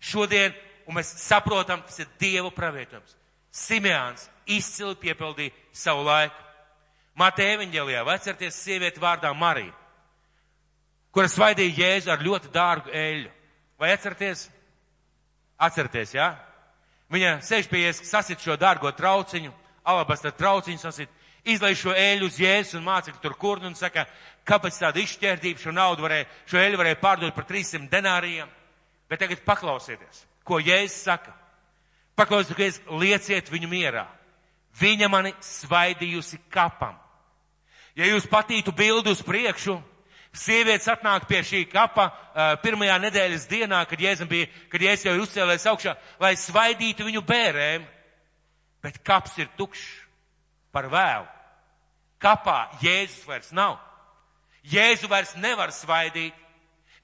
[0.00, 0.54] šodien,
[0.88, 3.16] un mēs saprotam, tas ir Dieva pravietojums.
[3.50, 6.46] Simeāns izcili piepildīja savu laiku.
[7.18, 9.74] Mateja evaņģēlijā vai atcerieties sievieti vārdā Marija,
[11.12, 13.32] kura svaidīja Jēzu ar ļoti dārgu eļļu.
[13.80, 14.46] Vai atcerieties?
[15.60, 16.30] Atcerieties, jā?
[16.30, 16.50] Ja?
[17.10, 19.50] Viņa sēž pie ies, sasit šo dārgo trauciņu,
[19.90, 21.10] alabastra trauciņu sasit,
[21.44, 24.06] izlaiž šo eļu uz jēzus un mācekļi tur kurnu un saka,
[24.48, 28.48] kāpēc tāda izšķērdība šo naudu varēja, šo eļu varēja pārdot par 300 denāriem.
[29.10, 31.34] Bet tagad paklausieties, ko jēzus saka.
[32.18, 34.06] Paklausieties, lieciet viņu mierā.
[34.80, 36.98] Viņa mani svaidījusi kapam.
[37.98, 39.80] Ja jūs patītu bildi uz priekšu,
[40.32, 45.16] sievietes atnāk pie šī kapa uh, pirmajā nedēļas dienā, kad Jēzus bija, kad Jēzus jau
[45.16, 47.88] ir uzcēlējis augšā, lai svaidītu viņu bērēm,
[48.84, 49.99] bet kaps ir tukšs
[50.72, 51.28] par vēlu.
[52.20, 53.78] Kapā Jēzus vairs nav.
[54.66, 56.36] Jēzu vairs nevar svaidīt.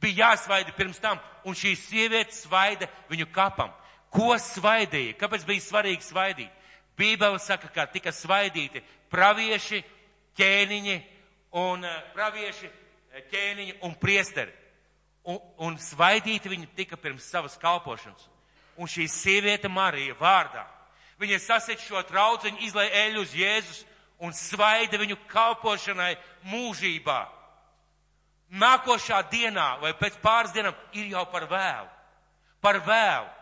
[0.01, 3.73] Bija jāsvaida pirms tam, un šī sieviete svaida viņu kapam.
[4.13, 5.17] Ko svaidīja?
[5.17, 6.53] Kāpēc bija svarīgi svaidīt?
[6.97, 9.83] Bībele saka, ka tika svaidīti pravieši,
[10.37, 10.97] ķēniņi
[11.57, 14.53] un uh, pravieši, eh, ķēniņi un priesteri.
[15.27, 18.29] Un, un svaidīti viņi tika pirms savas kalpošanas.
[18.77, 20.67] Un šī sieviete Marija vārdā
[21.21, 23.85] Viņa sasit šo trauciņu, izlai eļu uz Jēzus
[24.21, 26.15] un svaida viņu kalpošanai
[26.51, 27.21] mūžībā.
[28.57, 31.89] Nākošā dienā vai pēc pāris dienām ir jau par vēlu.
[32.63, 33.33] Par vēlu.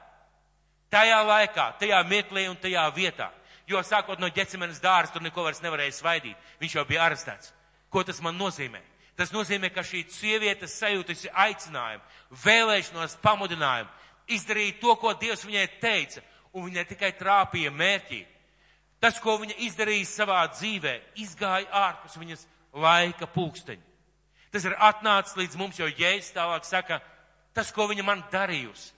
[0.95, 3.31] Tajā laikā, tajā mirklī un tajā vietā.
[3.67, 6.37] Jo sākot no ģecemenes dāras, tur neko vairs nevarēja svaidīt.
[6.61, 7.53] Viņš jau bija arestēts.
[7.91, 8.81] Ko tas man nozīmē?
[9.17, 12.03] Tas nozīmē, ka šī sieviete sajūtusi aicinājumu,
[12.45, 13.91] vēlēšanos, pamudinājumu,
[14.35, 16.23] izdarīt to, ko Dievs viņai teica,
[16.55, 18.23] un viņa tikai trāpīja mērķī.
[19.03, 22.47] Tas, ko viņa izdarīja savā dzīvē, izgāja ārpus viņas
[22.81, 23.83] laika pulksteņa.
[24.55, 27.01] Tas ir atnācis līdz mums, jo Jēzus tālāk saka,
[27.55, 28.93] tas, ko viņa man darījusi,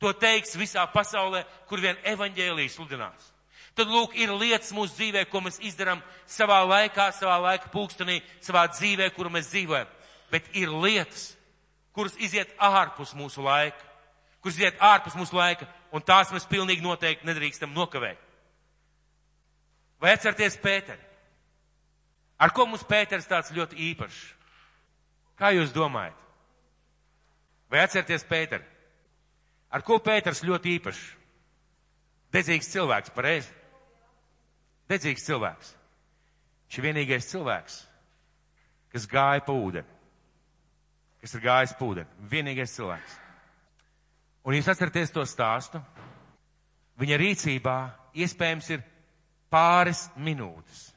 [0.00, 3.26] to teiks visā pasaulē, kur vien evaņģēlijas sludinās.
[3.76, 8.64] Tad, lūk, ir lietas mūsu dzīvē, ko mēs izdarām savā laikā, savā laika pulkstenī, savā
[8.72, 9.92] dzīvē, kuru mēs dzīvojam.
[10.32, 11.30] Bet ir lietas,
[11.94, 13.89] kuras iziet ārpus mūsu laika,
[14.40, 18.18] kuras iziet ārpus mūsu laika, un tās mēs pilnīgi noteikti nedrīkstam nokavēt.
[20.00, 21.02] Vai atcerieties Pēteri?
[22.40, 24.20] Ar ko mums Pēters tāds ļoti īpašs?
[25.36, 26.16] Kā jūs domājat?
[27.70, 28.64] Vai atcerieties Pēteri?
[29.70, 31.02] Ar ko Pēters ļoti īpašs?
[32.32, 33.50] Dedzīgs cilvēks, pareizi?
[34.90, 35.74] Dedzīgs cilvēks.
[36.66, 37.76] Viņš ir vienīgais cilvēks,
[38.94, 39.98] kas gāja pa ūdeni.
[41.20, 42.28] Kas ir gājis pa ūdeni.
[42.30, 43.16] Vienīgais cilvēks.
[44.44, 45.80] Un jūs atceraties to stāstu?
[47.00, 47.76] Viņa rīcībā
[48.16, 48.84] iespējams ir
[49.52, 50.90] pāris minūtes.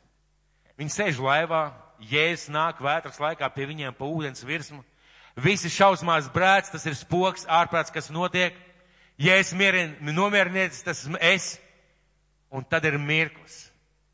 [0.80, 1.66] Viņi sēž laivā,
[2.10, 4.82] jēzus nāk vētras laikā pie viņiem pa ūdens virsmu.
[5.44, 8.56] Visi šausmās brēc, tas ir spoks, ārprāts, kas notiek.
[9.22, 9.58] Jēzus
[10.02, 11.58] nomierinieties, tas esmu es.
[12.54, 13.72] Un tad ir mirklis,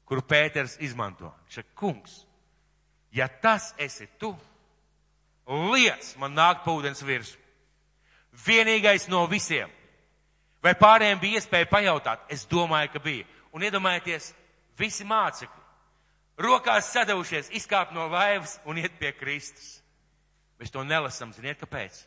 [0.08, 1.32] kuru Pēters izmanto.
[1.52, 2.24] Saka, kungs,
[3.12, 4.32] ja tas esi tu,
[5.48, 7.49] liec man nākt pa ūdens virsmu.
[8.46, 9.72] Vienīgais no visiem.
[10.64, 12.26] Vai pārējiem bija iespēja pajautāt?
[12.32, 13.26] Es domāju, ka bija.
[13.56, 14.34] Un iedomājieties,
[14.80, 15.64] visi mācekļi,
[16.44, 19.80] rokās sadavušies, izkāp no laivas un iet pie Kristus.
[20.60, 22.04] Mēs to nelasam, ziniet, kāpēc?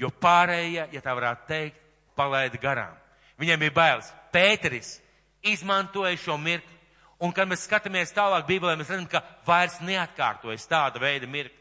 [0.00, 1.80] Jo pārējie, ja tā varētu teikt,
[2.16, 2.96] palaida garām.
[3.40, 4.08] Viņiem bija bailes.
[4.32, 4.96] Pēteris
[5.44, 6.78] izmantoja šo mirkli.
[7.22, 11.58] Un, kad mēs skatāmies tālāk Bībelē, mēs redzam, ka vairs neatkārtojas tāda veida mirkli.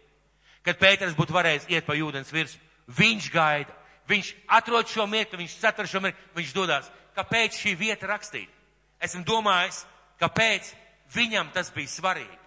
[0.66, 2.62] Kad Pēters būtu varējis iet pa ūdens virsmu,
[2.98, 3.76] viņš gaida,
[4.10, 6.90] viņš atrod šo mirkli, viņš satver šo mirkli, viņš dodas.
[7.16, 8.54] Kāpēc šī vieta rakstīta?
[9.02, 9.84] Esmu domājis,
[10.22, 10.72] kāpēc
[11.14, 12.38] viņam tas bija svarīgi.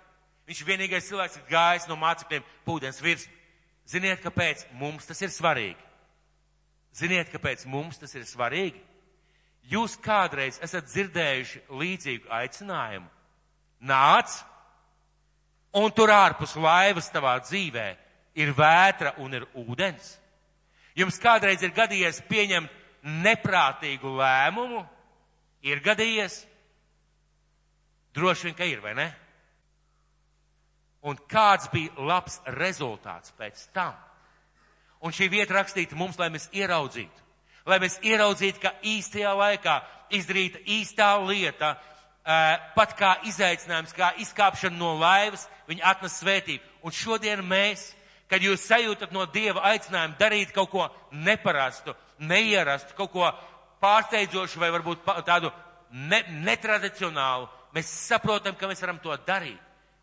[0.48, 3.32] Viņš ir vienīgais cilvēks, kas gājis no mācekļiem pūdens virsmu.
[3.88, 5.80] Ziniet, kāpēc mums tas ir svarīgi?
[6.96, 8.80] Ziniet, kāpēc mums tas ir svarīgi?
[9.68, 13.08] Jūs kādreiz esat dzirdējuši līdzīgu aicinājumu?
[13.84, 14.36] Nāc,
[15.76, 17.86] un tur ārpus laivas tavā dzīvē
[18.40, 20.14] ir vētra un ir ūdens.
[20.94, 22.70] Jums kādreiz ir gadījies pieņemt
[23.24, 24.84] neprātīgu lēmumu?
[25.66, 26.44] Ir gadījies?
[28.14, 29.08] Droši vien, ka ir, vai ne?
[31.04, 33.96] Un kāds bija labs rezultāts pēc tam?
[35.04, 37.24] Un šī vieta rakstīta mums, lai mēs ieraudzītu
[37.66, 39.78] lai mēs ieraudzītu, ka īstajā laikā
[40.14, 41.74] izdarīta īstā lieta,
[42.76, 46.72] pat kā izaicinājums, kā izkāpšana no laivas, viņa atnes svētību.
[46.84, 47.92] Un šodien mēs,
[48.34, 53.28] kad jūs sajūtat no Dieva aicinājumu darīt kaut ko neparastu, neierastu, kaut ko
[53.78, 55.52] pārsteidzošu vai varbūt tādu
[55.94, 59.60] ne, netradicionālu, mēs saprotam, ka mēs varam to darīt,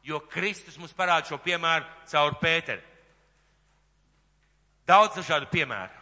[0.08, 2.86] jo Kristus mums parāda šo piemēru caur Pēteri.
[4.88, 6.00] Daudz dažādu piemēru.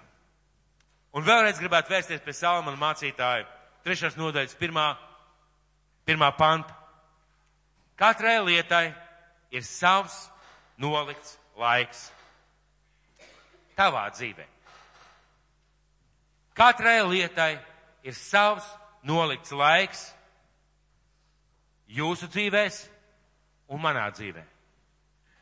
[1.17, 3.49] Un vēlreiz gribētu vērsties pie Salmana mācītāja,
[3.81, 4.85] trešās nodaļas, pirmā,
[6.05, 6.77] pirmā panta.
[7.97, 8.85] Katrai lietai
[9.49, 10.27] ir savs
[10.77, 12.11] nolikts laiks.
[13.79, 14.45] Tavā dzīvē.
[16.59, 17.53] Katrai lietai
[18.03, 18.65] ir savs
[19.07, 20.01] nolikts laiks
[21.87, 22.81] jūsu dzīvēs
[23.71, 24.43] un manā dzīvē.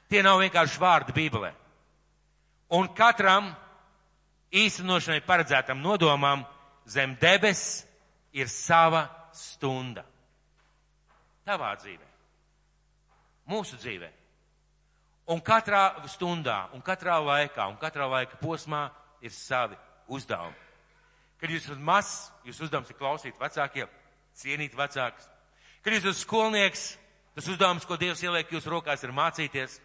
[0.07, 1.49] Tie nav vienkārši vārdi Bībelē.
[2.77, 3.49] Un katram
[4.53, 6.45] īstenošanai paredzētam nodomam
[6.87, 7.83] zem debes
[8.37, 10.05] ir sava stunda.
[11.47, 12.07] Tavā dzīvē.
[13.47, 14.11] Mūsu dzīvē.
[15.27, 18.87] Un katrā stundā, un katrā laikā, un katrā laika posmā
[19.21, 19.75] ir savi
[20.07, 20.55] uzdevumi.
[21.37, 22.13] Kad jūs esat mazs,
[22.47, 23.89] jūs uzdevums ir klausīt vecākiem,
[24.39, 25.27] cienīt vecākus.
[25.83, 26.85] Kad jūs esat skolnieks,
[27.35, 29.77] tas uzdevums, ko Dievs ieliek jūsu rokās, ir mācīties.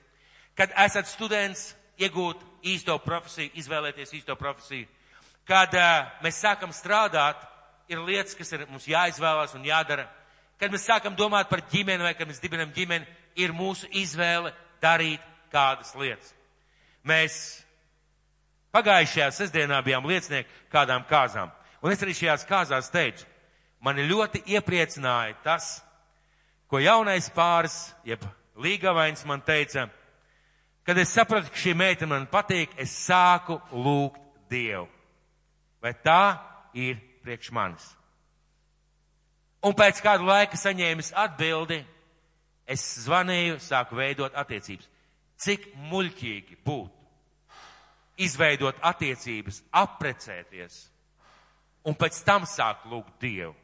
[0.57, 2.41] Kad esat students, iegūt
[2.71, 4.87] īsto profesiju, izvēlēties īsto profesiju.
[5.49, 7.43] Kad uh, mēs sākam strādāt,
[7.91, 10.07] ir lietas, kas ir mums jāizvēlās un jādara.
[10.61, 13.09] Kad mēs sākam domāt par ģimeni vai kad mēs dibinam ģimeni,
[13.43, 16.33] ir mūsu izvēle darīt kādas lietas.
[17.05, 17.37] Mēs
[18.75, 21.53] pagājušajā sestdienā bijām liecinieki kādām kāzām.
[21.83, 23.27] Un es arī šajās kāzās teicu,
[23.83, 25.75] mani ļoti iepriecināja tas,
[26.71, 28.23] ko jaunais pāris, jeb
[28.57, 29.89] līgavains man teica,
[30.83, 34.19] Kad es sapratu, ka šī meitene man patīk, es sāku lūgt
[34.51, 34.89] Dievu.
[35.83, 36.39] Vai tā
[36.75, 37.85] ir priekš manis?
[39.63, 41.79] Un pēc kāda laika saņēmis atbildi,
[42.67, 44.89] es zvanīju, sāku veidot attiecības.
[45.43, 47.03] Cik muļķīgi būtu
[48.23, 50.79] izveidot attiecības, apprecēties
[51.89, 53.55] un pēc tam sākt lūgt Dievu.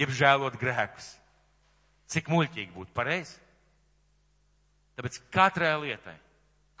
[0.00, 1.14] Jeb žēlot grēkus.
[2.10, 3.36] Cik muļķīgi būtu pareizi?
[4.98, 6.16] Tāpēc katrai lietai,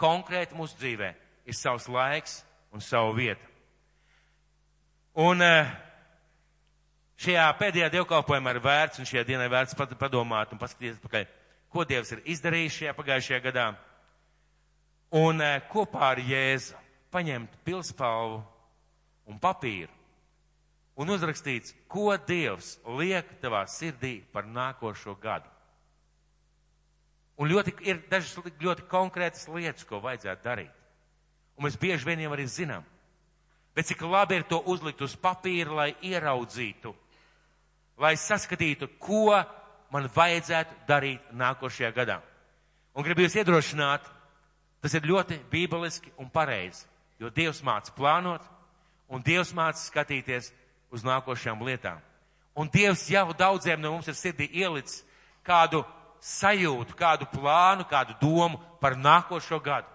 [0.00, 1.12] konkrēti mūsu dzīvē,
[1.48, 2.40] ir savs laiks
[2.74, 3.46] un savu vietu.
[5.20, 5.70] Un eh,
[7.20, 11.24] šajā pēdējā dievkalpojumā ir vērts, un šajā dienā ir vērts padomāt un paskatīties pakaļ,
[11.70, 13.68] ko Dievs ir izdarījis šajā pagājušajā gadā.
[15.20, 16.78] Un eh, kopā ar Jēzu
[17.10, 18.42] paņemt pilspalvu
[19.30, 20.00] un papīru
[21.00, 25.48] un uzrakstīts, ko Dievs liek tavā sirdī par nākošo gadu.
[27.40, 30.74] Un ļoti, ir dažas ļoti konkrētas lietas, ko vajadzētu darīt.
[31.56, 32.84] Un mēs bieži vien jau arī zinām.
[33.72, 36.92] Bet cik labi ir to uzlikt uz papīra, lai ieraudzītu,
[38.02, 39.38] lai saskatītu, ko
[39.90, 42.20] man vajadzētu darīt nākošajā gadā.
[42.94, 44.06] Un gribu jūs iedrošināt,
[44.82, 46.86] tas ir ļoti bībeliski un pareizi,
[47.20, 48.42] jo Dievs māca plānot,
[49.10, 50.50] un Dievs māca skatīties
[50.90, 52.00] uz nākošajām lietām.
[52.54, 55.04] Un Dievs jau daudziem no mums ir sirdī ielicis
[55.46, 55.84] kādu
[56.20, 59.88] sajūtu, kādu plānu, kādu domu par nākošo gadu.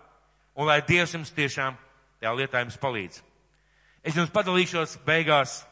[0.55, 1.75] Un lai Dievs jums tiešām
[2.19, 3.21] tajā lietā jums palīdz.
[4.05, 5.63] Es jums padalīšos beigās.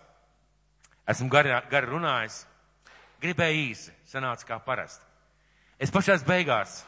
[1.08, 2.44] Esmu gari, gari runājis.
[3.24, 5.06] Gribēju īsi, sanāca kā parasti.
[5.82, 6.82] Es pašās beigās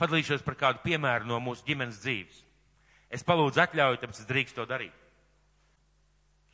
[0.00, 2.38] padalīšos par kādu piemēru no mūsu ģimenes dzīves.
[3.12, 4.94] Es palūdzu atļauju, tāpēc es drīkstu to darīt.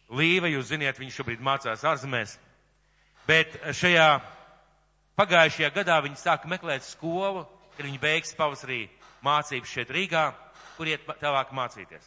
[0.08, 2.34] Līva, jūs ziniet, viņš šobrīd mācās ārzemēs,
[3.28, 4.08] bet šajā
[5.18, 7.42] Pagājušajā gadā viņi sāka meklēt skolu,
[7.74, 8.84] kad viņi beigs pavasarī
[9.26, 10.28] mācības šeit Rīgā,
[10.76, 12.04] kur iet tālāk mācīties.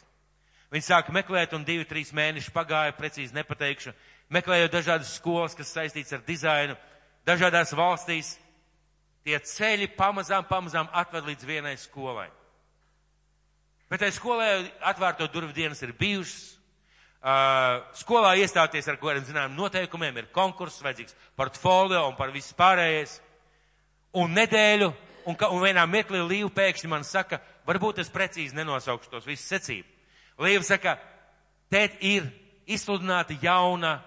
[0.71, 3.91] Viņi sāka meklēt un divi, trīs mēneši pagāja, precīzi nepateikšu.
[4.31, 6.77] meklējot dažādas skolas, kas saistīts ar dizainu,
[7.27, 8.35] dažādās valstīs,
[9.25, 12.29] tie ceļi pamazām, pamazām atved līdz vienai skolai.
[13.91, 16.57] Bet tai skolai atvērto durvju dienas ir bijušas.
[17.21, 23.19] Uh, skolā iestāties ar kādiem zināmiem noteikumiem ir konkurss, vajadzīgs portfolio un par visu pārējais.
[24.17, 24.87] Un nedēļu,
[25.29, 29.45] un, ka, un vienā mirklī Līva pēkšņi man saka, varbūt es precīzi nenosaukšu tos visus
[29.53, 29.85] secību.
[30.41, 30.95] Līva saka,
[31.69, 32.25] tēt ir
[32.65, 33.99] izsludināta jauna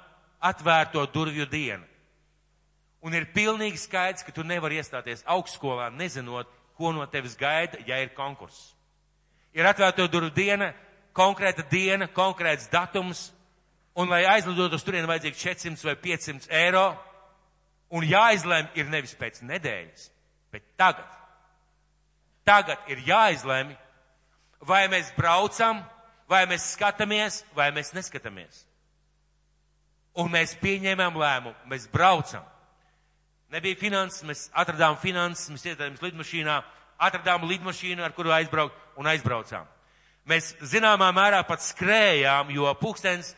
[0.42, 1.86] atvērto durvju diena.
[3.04, 6.48] Un ir pilnīgi skaidrs, ka tu nevari iestāties augstskolā, nezinot,
[6.78, 8.72] ko no tevis gaida, ja ir konkurss.
[9.54, 10.70] Ir atvērto durvju diena,
[11.14, 13.28] konkrēta diena, konkrēts datums,
[13.94, 16.86] un lai aizlidotu uz turieni vajadzīgi 400 vai 500 eiro,
[17.94, 20.08] un jāizlēm ir nevis pēc nedēļas,
[20.54, 21.12] bet tagad.
[22.44, 23.76] Tagad ir jāizlēm,
[24.64, 25.84] vai mēs braucam,
[26.28, 28.64] vai mēs skatāmies, vai mēs neskatāmies.
[30.16, 32.44] Un mēs pieņēmām lēmumu, mēs braucam.
[33.54, 36.56] Nebija finanses, mēs atradām finanses, mēs iestājāmies lidmašīnā,
[37.06, 39.68] atradām lidmašīnu, ar kuru aizbraukt un aizbraucām.
[40.26, 43.30] Mēs zināmā mērā pat skrējām, jo pūkstens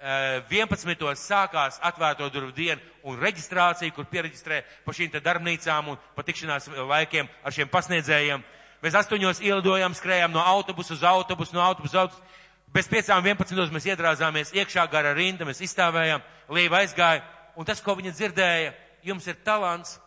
[0.00, 1.04] 11.
[1.12, 6.26] Eh, sākās atvērto durvju dienu un reģistrācija, kur pieregistrē pa šīm te darbnīcām un pa
[6.26, 8.42] tikšanās laikiem ar šiem pasniedzējiem.
[8.82, 12.38] Mēs astoņos ielidojām, skrējām no autobusu uz autobusu, no autobusu uz autobusu.
[12.74, 16.22] Bez piecām vienpadsmitos mēs iedrāzāmies iekšā gara rinda, mēs izstāvējām,
[16.58, 17.22] līva aizgāja,
[17.54, 18.72] un tas, ko viņa dzirdēja,
[19.06, 19.98] jums ir talants,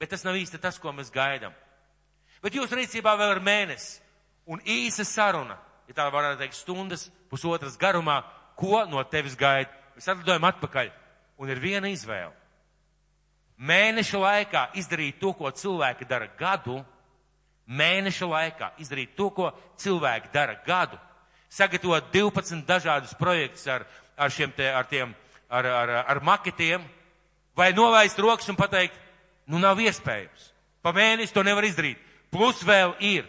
[0.00, 1.54] bet tas nav īsti tas, ko mēs gaidām.
[2.44, 4.00] Bet jūsu rīcībā vēl ir mēnesis
[4.46, 5.56] un īsa saruna,
[5.88, 8.20] ja tā varētu teikt, stundas, pusotras garumā,
[8.56, 9.72] ko no tevis gaida.
[9.94, 10.90] Mēs atlidojam atpakaļ,
[11.38, 12.34] un ir viena izvēle.
[13.64, 16.80] Mēneša laikā izdarīt to, ko cilvēki dara gadu,
[17.70, 20.98] mēneša laikā izdarīt to, ko cilvēki dara gadu,
[21.48, 23.86] sagatavot 12 dažādus projektus ar,
[24.18, 25.14] ar šiem te, ar tiem,
[25.48, 26.82] ar, ar, ar maketiem,
[27.56, 28.96] vai nolaist rokas un pateikt,
[29.46, 30.50] nu nav iespējams.
[30.84, 32.00] Pa mēnesi to nevar izdarīt.
[32.32, 33.28] Plus vēl ir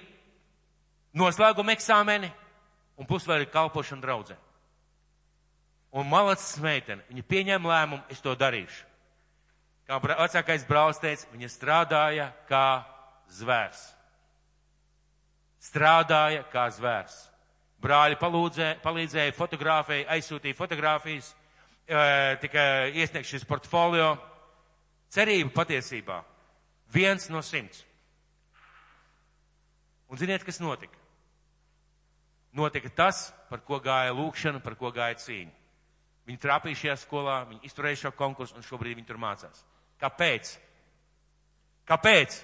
[1.15, 2.31] noslēguma eksāmeni
[2.99, 4.37] un plus vēl ir kalpošana draudzē.
[5.95, 8.83] Un malacis meitene, viņa pieņem lēmumu, es to darīšu.
[9.87, 12.83] Kā vecākais brālis teica, viņa strādāja kā
[13.31, 13.83] zvērs.
[15.61, 17.15] Strādāja kā zvērs.
[17.85, 21.29] Brāļi palūdzē, palīdzēja, fotografēja, aizsūtīja fotogrāfijas,
[21.85, 22.63] tika
[22.93, 24.15] iesniegts šis portfolio.
[25.13, 26.21] Cerība patiesībā
[26.93, 27.83] viens no simts.
[30.09, 30.97] Un ziniet, kas notika?
[32.55, 35.53] Notika tas, par ko gāja lūkšana, par ko gāja cīņa.
[36.25, 39.61] Viņi trāpīja šajā skolā, viņi izturēja šo konkursu un šobrīd viņi tur mācās.
[40.01, 40.55] Kāpēc?
[41.85, 42.37] Kāpēc?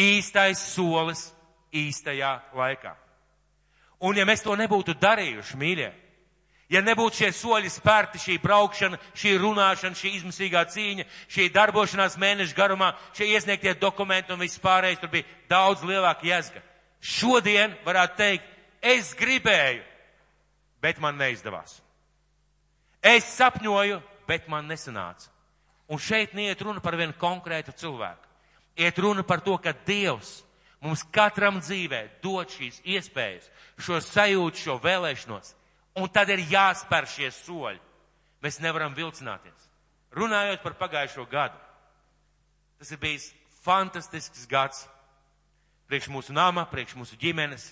[0.00, 1.28] Īstais solis
[1.76, 2.96] īstajā laikā.
[4.02, 5.90] Un ja mēs to nebūtu darījuši, mīļie,
[6.72, 12.56] ja nebūtu šie soļi spērti, šī braukšana, šī runāšana, šī izmisīgā cīņa, šī darbošanās mēneša
[12.56, 16.62] garumā, šie iesniegtie dokumenti un viss pārējais, tur bija daudz lielāka jēzga.
[17.02, 18.48] Šodien varētu teikt,
[18.80, 19.82] es gribēju,
[20.82, 21.80] bet man neizdevās.
[23.02, 25.28] Es sapņoju, bet man nesanāca.
[25.92, 28.28] Un šeit neiet runa par vienu konkrētu cilvēku.
[28.80, 30.40] Iet runa par to, ka Dievs
[30.80, 35.52] mums katram dzīvē dod šīs iespējas, šo sajūtu, šo vēlēšanos.
[35.98, 37.80] Un tad ir jāspēr šie soļi.
[38.42, 39.68] Mēs nevaram vilcināties.
[40.16, 41.56] Runājot par pagājušo gadu,
[42.80, 43.30] tas ir bijis
[43.62, 44.86] fantastisks gads.
[45.88, 47.70] Priekš mūsu nama, priekš mūsu ģimenes.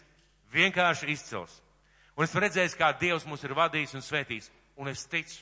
[0.52, 1.52] Vienkārši izcils.
[2.16, 4.50] Un es redzēju, kā Dievs mūs ir vadījis un svētījis.
[4.80, 5.40] Un es ticu,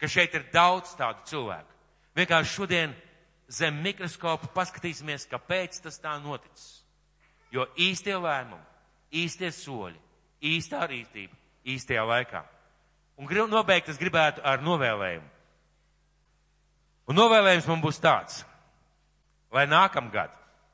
[0.00, 1.70] ka šeit ir daudz tādu cilvēku.
[2.18, 2.94] Vienkārši šodien
[3.50, 6.82] zem mikroskopa paskatīsimies, kāpēc tas tā noticis.
[7.54, 8.64] Jo īstie lēmumi,
[9.22, 9.98] īstie soļi,
[10.54, 12.42] īstā rīcība īstajā laikā.
[13.16, 15.28] Un nobeigt es gribētu ar novēlējumu.
[17.06, 18.44] Un novēlējums man būs tāds,
[19.52, 20.32] lai nākamgad,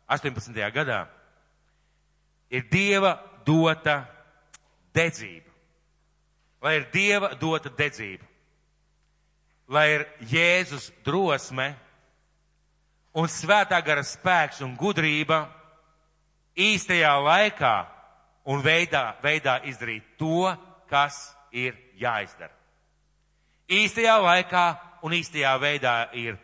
[0.09, 0.55] 18.
[0.73, 1.05] gadā,
[2.51, 3.17] ir Dieva
[3.47, 4.05] dota
[4.95, 5.51] dedzība.
[6.63, 8.27] Lai ir Dieva dota dedzība.
[9.71, 11.71] Lai ir Jēzus drosme
[13.15, 15.45] un svētā gara spēks un gudrība
[16.59, 17.75] īstajā laikā
[18.51, 20.51] un veidā, veidā izdarīt to,
[20.91, 22.53] kas ir jāizdara.
[23.71, 24.65] Īstajā laikā
[25.07, 26.39] un īstajā veidā ir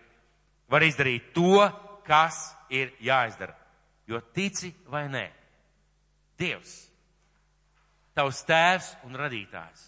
[0.71, 1.67] var izdarīt to,
[2.07, 3.55] kas ir jāizdara.
[4.07, 5.27] Jo tici vai nē,
[6.37, 6.73] Dievs,
[8.15, 9.87] tavs tēvs un radītājs,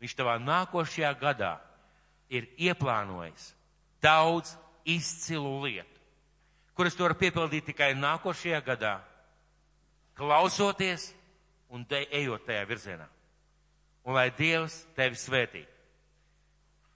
[0.00, 1.58] viņš tavā nākošajā gadā
[2.32, 3.50] ir ieplānojis
[4.02, 4.54] daudz
[4.88, 6.00] izcilu lietu,
[6.74, 8.94] kuras tu vari piepildīt tikai nākošajā gadā,
[10.16, 11.10] klausoties
[11.68, 13.13] un ejot tajā virzienā
[14.04, 15.64] un lai Dievs tevi svētī.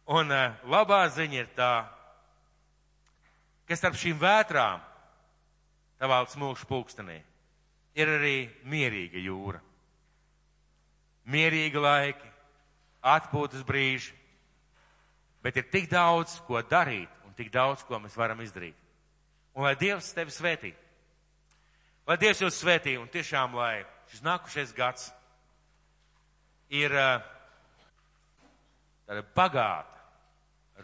[0.09, 1.73] Un uh, labā ziņa ir tā,
[3.69, 4.81] ka starp šīm vētrām,
[6.01, 7.19] tavā smilšu pulkstenī,
[7.99, 9.61] ir arī mierīga jūra.
[11.29, 12.31] Mierīgi laiki,
[13.05, 14.15] atpūtas brīži,
[15.45, 18.77] bet ir tik daudz, ko darīt un tik daudz, ko mēs varam izdarīt.
[19.59, 20.73] Un lai Dievs tevi svētī.
[22.09, 25.11] Lai Dievs jūs svētī un tiešām, lai šis nākušais gads
[26.69, 27.21] ir uh,
[29.09, 30.03] tāda bagāta,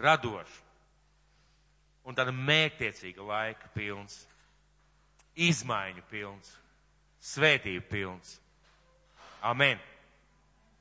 [0.00, 0.62] radoša
[2.04, 4.22] un tāda mērķtiecīga laika pilns,
[5.34, 6.52] izmaiņu pilns,
[7.34, 8.38] svētību pilns.
[9.44, 9.80] Amen!